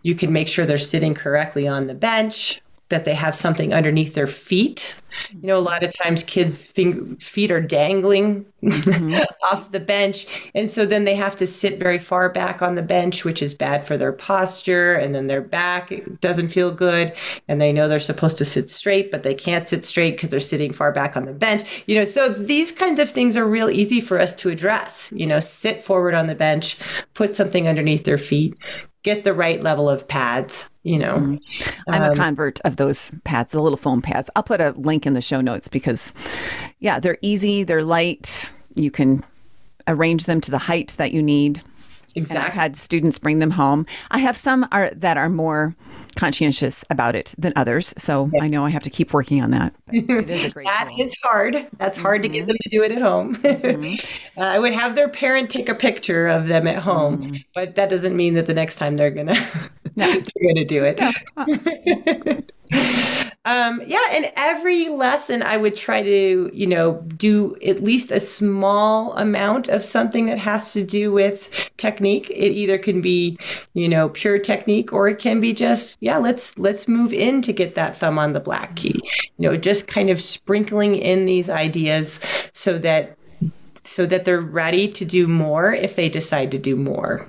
[0.03, 4.13] You can make sure they're sitting correctly on the bench that they have something underneath
[4.13, 4.93] their feet.
[5.31, 9.19] You know, a lot of times kids' feet are dangling mm-hmm.
[9.51, 10.25] off the bench.
[10.55, 13.53] And so then they have to sit very far back on the bench, which is
[13.53, 14.93] bad for their posture.
[14.93, 17.13] And then their back doesn't feel good.
[17.47, 20.39] And they know they're supposed to sit straight, but they can't sit straight because they're
[20.39, 21.83] sitting far back on the bench.
[21.87, 25.11] You know, so these kinds of things are real easy for us to address.
[25.13, 26.77] You know, sit forward on the bench,
[27.13, 28.55] put something underneath their feet,
[29.03, 31.17] get the right level of pads you know.
[31.17, 31.39] Mm.
[31.87, 34.29] i'm um, a convert of those pads the little foam pads.
[34.35, 36.13] I'll put a link in the show notes because
[36.79, 38.49] yeah they're easy they're light.
[38.73, 39.23] You can
[39.87, 41.61] arrange them to the height that you need.
[42.13, 43.85] Exactly and i've had students bring them home.
[44.09, 45.75] I have some are that are more
[46.15, 47.93] conscientious about it than others.
[47.97, 49.73] So I know I have to keep working on that.
[49.93, 51.05] It is a great That tool.
[51.05, 51.67] is hard.
[51.77, 52.31] That's hard mm-hmm.
[52.31, 53.35] to get them to do it at home.
[53.35, 54.39] Mm-hmm.
[54.39, 57.35] uh, I would have their parent take a picture of them at home, mm-hmm.
[57.53, 59.35] but that doesn't mean that the next time they're gonna
[59.95, 60.11] no.
[60.11, 60.99] they're gonna do it.
[62.71, 63.17] No.
[63.43, 68.19] Um, yeah, and every lesson I would try to, you know, do at least a
[68.19, 72.29] small amount of something that has to do with technique.
[72.29, 73.39] It either can be,
[73.73, 77.51] you know, pure technique or it can be just, yeah, let's let's move in to
[77.51, 79.01] get that thumb on the black key.
[79.39, 82.19] You know, just kind of sprinkling in these ideas
[82.51, 83.17] so that
[83.83, 87.27] so that they're ready to do more if they decide to do more.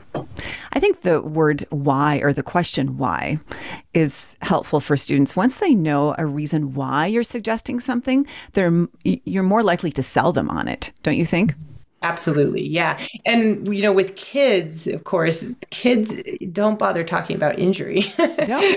[0.72, 3.38] I think the word why or the question why
[3.94, 5.34] is helpful for students.
[5.34, 10.32] Once they know a reason why you're suggesting something, they're you're more likely to sell
[10.32, 11.54] them on it, don't you think?
[12.02, 12.66] Absolutely.
[12.66, 12.98] Yeah.
[13.24, 18.04] And, you know, with kids, of course, kids don't bother talking about injury.
[18.42, 18.74] No.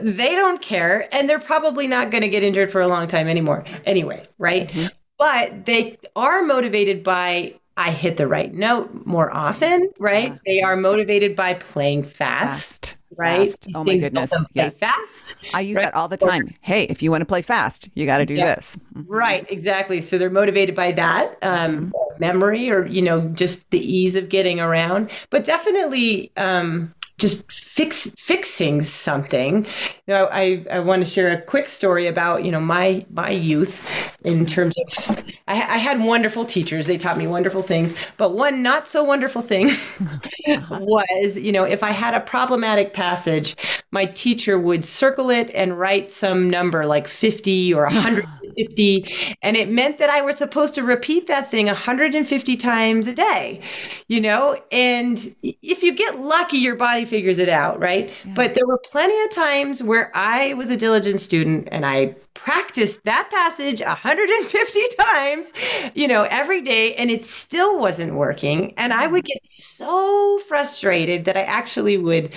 [0.00, 1.12] they don't care.
[1.12, 4.22] And they're probably not going to get injured for a long time anymore, anyway.
[4.38, 4.68] Right.
[4.68, 4.86] Mm-hmm.
[5.20, 10.32] But they are motivated by I hit the right note more often, right?
[10.32, 10.38] Yeah.
[10.44, 12.96] They are motivated by playing fast.
[12.96, 13.48] fast right?
[13.50, 13.68] Fast.
[13.74, 14.32] Oh my goodness.
[14.54, 14.76] Yes.
[14.78, 15.46] Fast.
[15.54, 15.84] I use right?
[15.84, 16.54] that all the time.
[16.60, 18.54] hey, if you want to play fast, you got to do yeah.
[18.54, 18.76] this.
[18.94, 19.12] Mm-hmm.
[19.12, 19.50] Right.
[19.50, 20.00] Exactly.
[20.00, 22.20] So they're motivated by that um, mm-hmm.
[22.20, 25.10] memory or, you know, just the ease of getting around.
[25.30, 29.64] But definitely, um, just fix fixing something.
[30.06, 33.30] You know, I, I want to share a quick story about you know my my
[33.30, 33.86] youth
[34.24, 36.86] in terms of I, I had wonderful teachers.
[36.86, 39.70] They taught me wonderful things, but one not so wonderful thing
[40.70, 43.54] was you know if I had a problematic passage,
[43.92, 49.56] my teacher would circle it and write some number like fifty or hundred 150 and
[49.56, 53.60] it meant that I was supposed to repeat that thing 150 times a day,
[54.08, 54.60] you know?
[54.72, 58.10] And if you get lucky, your body figures it out, right?
[58.24, 58.32] Yeah.
[58.34, 63.04] But there were plenty of times where I was a diligent student and I practiced
[63.04, 65.52] that passage 150 times,
[65.94, 68.72] you know, every day, and it still wasn't working.
[68.78, 72.32] And I would get so frustrated that I actually would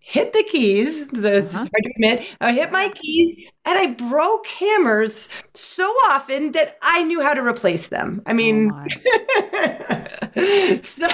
[0.00, 0.98] hit the keys.
[0.98, 1.36] So uh-huh.
[1.38, 2.36] It's hard to admit.
[2.40, 7.40] I hit my keys and I broke hammers so often that I knew how to
[7.40, 8.20] replace them.
[8.26, 8.86] I mean, oh
[10.82, 11.06] so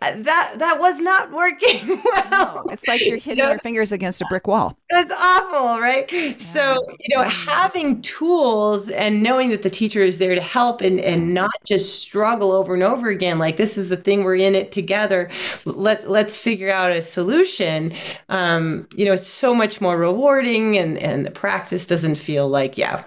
[0.00, 2.62] that that was not working well.
[2.64, 3.50] No, it's like you're hitting you know?
[3.50, 4.76] your fingers against a brick wall.
[4.90, 6.10] It's awful, right?
[6.12, 6.36] Yeah.
[6.36, 11.00] So you know, having tools and knowing that the teacher is there to help and
[11.00, 13.38] and not just struggle over and over again.
[13.38, 15.30] Like this is the thing we're in it together.
[15.64, 17.94] Let let's figure out a solution.
[18.28, 22.48] Um, you know, it's so much more rewarding, and and the practice practice doesn't feel
[22.48, 23.04] like, yeah,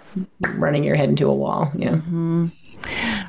[0.56, 1.70] running your head into a wall.
[1.76, 1.96] Yeah.
[1.96, 2.48] Mm-hmm.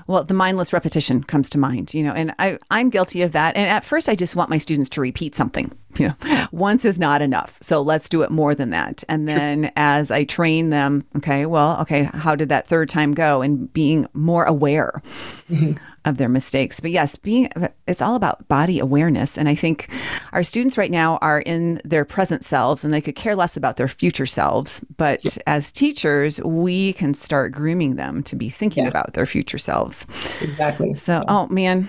[0.07, 3.57] Well, the mindless repetition comes to mind, you know, and I, I'm guilty of that.
[3.57, 5.73] And at first, I just want my students to repeat something.
[5.97, 7.57] You know, once is not enough.
[7.61, 9.05] So let's do it more than that.
[9.09, 13.43] And then as I train them, okay, well, okay, how did that third time go?
[13.43, 15.03] And being more aware.
[15.49, 16.81] Mm-hmm of their mistakes.
[16.81, 17.49] But yes, being
[17.87, 19.89] it's all about body awareness and I think
[20.33, 23.77] our students right now are in their present selves and they could care less about
[23.77, 25.43] their future selves, but yeah.
[25.47, 28.91] as teachers, we can start grooming them to be thinking yeah.
[28.91, 30.07] about their future selves.
[30.41, 30.95] Exactly.
[30.95, 31.25] So, yeah.
[31.29, 31.89] oh man,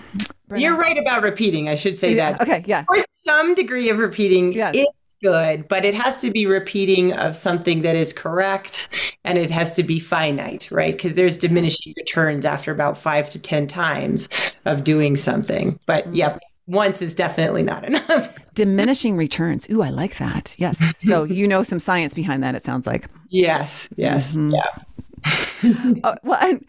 [0.55, 1.69] You're right about repeating.
[1.69, 2.41] I should say that.
[2.41, 2.83] Okay, yeah.
[2.83, 4.75] For some degree of repeating yes.
[4.75, 4.87] is
[5.21, 8.89] good, but it has to be repeating of something that is correct
[9.23, 10.95] and it has to be finite, right?
[10.95, 14.29] Because there's diminishing returns after about five to 10 times
[14.65, 15.79] of doing something.
[15.85, 16.15] But mm-hmm.
[16.15, 16.37] yeah,
[16.67, 18.29] once is definitely not enough.
[18.53, 19.69] Diminishing returns.
[19.69, 20.55] Ooh, I like that.
[20.57, 20.81] Yes.
[20.99, 23.07] So you know some science behind that, it sounds like.
[23.29, 24.35] Yes, yes.
[24.35, 24.53] Mm-hmm.
[24.53, 24.83] Yeah.
[26.03, 26.65] uh, well, and,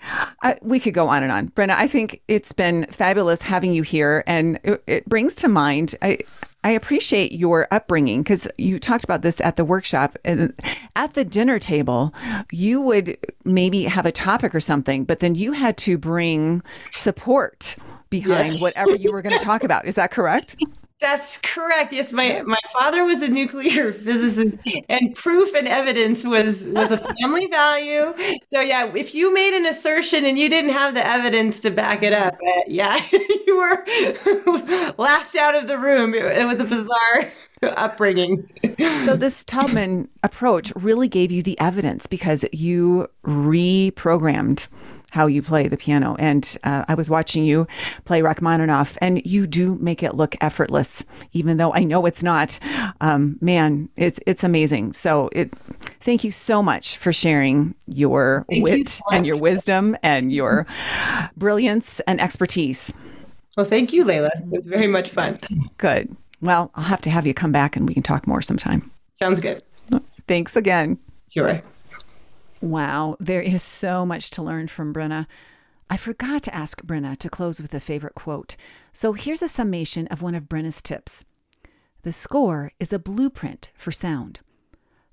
[0.62, 1.48] we could go on and on.
[1.50, 4.24] Brenna, I think it's been fabulous having you here.
[4.26, 6.18] And it, it brings to mind, I,
[6.66, 10.18] I appreciate your upbringing because you talked about this at the workshop.
[10.24, 10.52] And
[10.96, 12.12] at the dinner table,
[12.50, 17.76] you would maybe have a topic or something, but then you had to bring support
[18.10, 18.60] behind yes.
[18.60, 19.86] whatever you were going to talk about.
[19.86, 20.56] Is that correct?
[20.98, 21.92] That's correct.
[21.92, 26.96] Yes, my my father was a nuclear physicist, and proof and evidence was was a
[26.96, 28.14] family value.
[28.44, 32.02] So yeah, if you made an assertion and you didn't have the evidence to back
[32.02, 36.14] it up, uh, yeah, you were laughed out of the room.
[36.14, 37.30] It, it was a bizarre
[37.62, 38.48] upbringing.
[39.04, 44.66] so this Taubman approach really gave you the evidence because you reprogrammed
[45.16, 46.14] how you play the piano.
[46.18, 47.66] And uh, I was watching you
[48.04, 51.02] play Rachmaninoff, and you do make it look effortless,
[51.32, 52.58] even though I know it's not.
[53.00, 54.92] Um, man, it's it's amazing.
[54.92, 55.54] So it.
[56.00, 60.66] Thank you so much for sharing your thank wit you and your wisdom and your
[61.36, 62.92] brilliance and expertise.
[63.56, 64.30] Well, thank you, Leila.
[64.36, 65.38] It was very much fun.
[65.78, 66.14] Good.
[66.42, 68.90] Well, I'll have to have you come back and we can talk more sometime.
[69.14, 69.62] Sounds good.
[70.28, 70.98] Thanks again.
[71.32, 71.62] Sure.
[72.66, 75.28] Wow, there is so much to learn from Brenna.
[75.88, 78.56] I forgot to ask Brenna to close with a favorite quote,
[78.92, 81.24] so here's a summation of one of Brenna's tips.
[82.02, 84.40] The score is a blueprint for sound.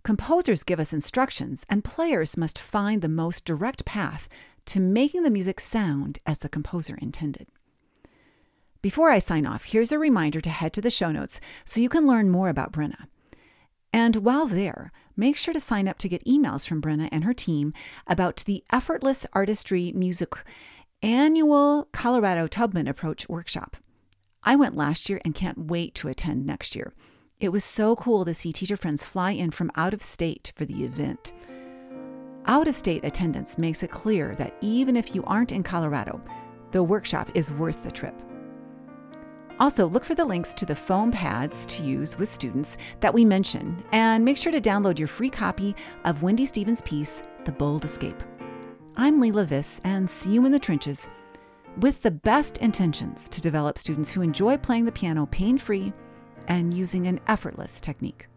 [0.02, 4.28] Composers give us instructions, and players must find the most direct path
[4.66, 7.46] to making the music sound as the composer intended.
[8.82, 11.88] Before I sign off, here's a reminder to head to the show notes so you
[11.88, 13.06] can learn more about Brenna.
[13.94, 17.34] And while there, make sure to sign up to get emails from Brenna and her
[17.34, 17.74] team
[18.08, 20.34] about the Effortless Artistry Music
[21.04, 23.78] annual Colorado Taubman Approach workshop.
[24.44, 26.94] I went last year and can't wait to attend next year.
[27.40, 30.66] It was so cool to see teacher friends fly in from out of state for
[30.66, 31.34] the event.
[32.46, 36.20] Out of state attendance makes it clear that even if you aren't in Colorado,
[36.72, 38.16] the workshop is worth the trip.
[39.60, 43.24] Also, look for the links to the foam pads to use with students that we
[43.24, 45.76] mention, and make sure to download your free copy
[46.06, 48.22] of Wendy Stevens' piece, The Bold Escape.
[48.98, 51.08] I'm Leila Viss, and see you in the trenches
[51.80, 55.94] with the best intentions to develop students who enjoy playing the piano pain free
[56.48, 58.28] and using an effortless technique.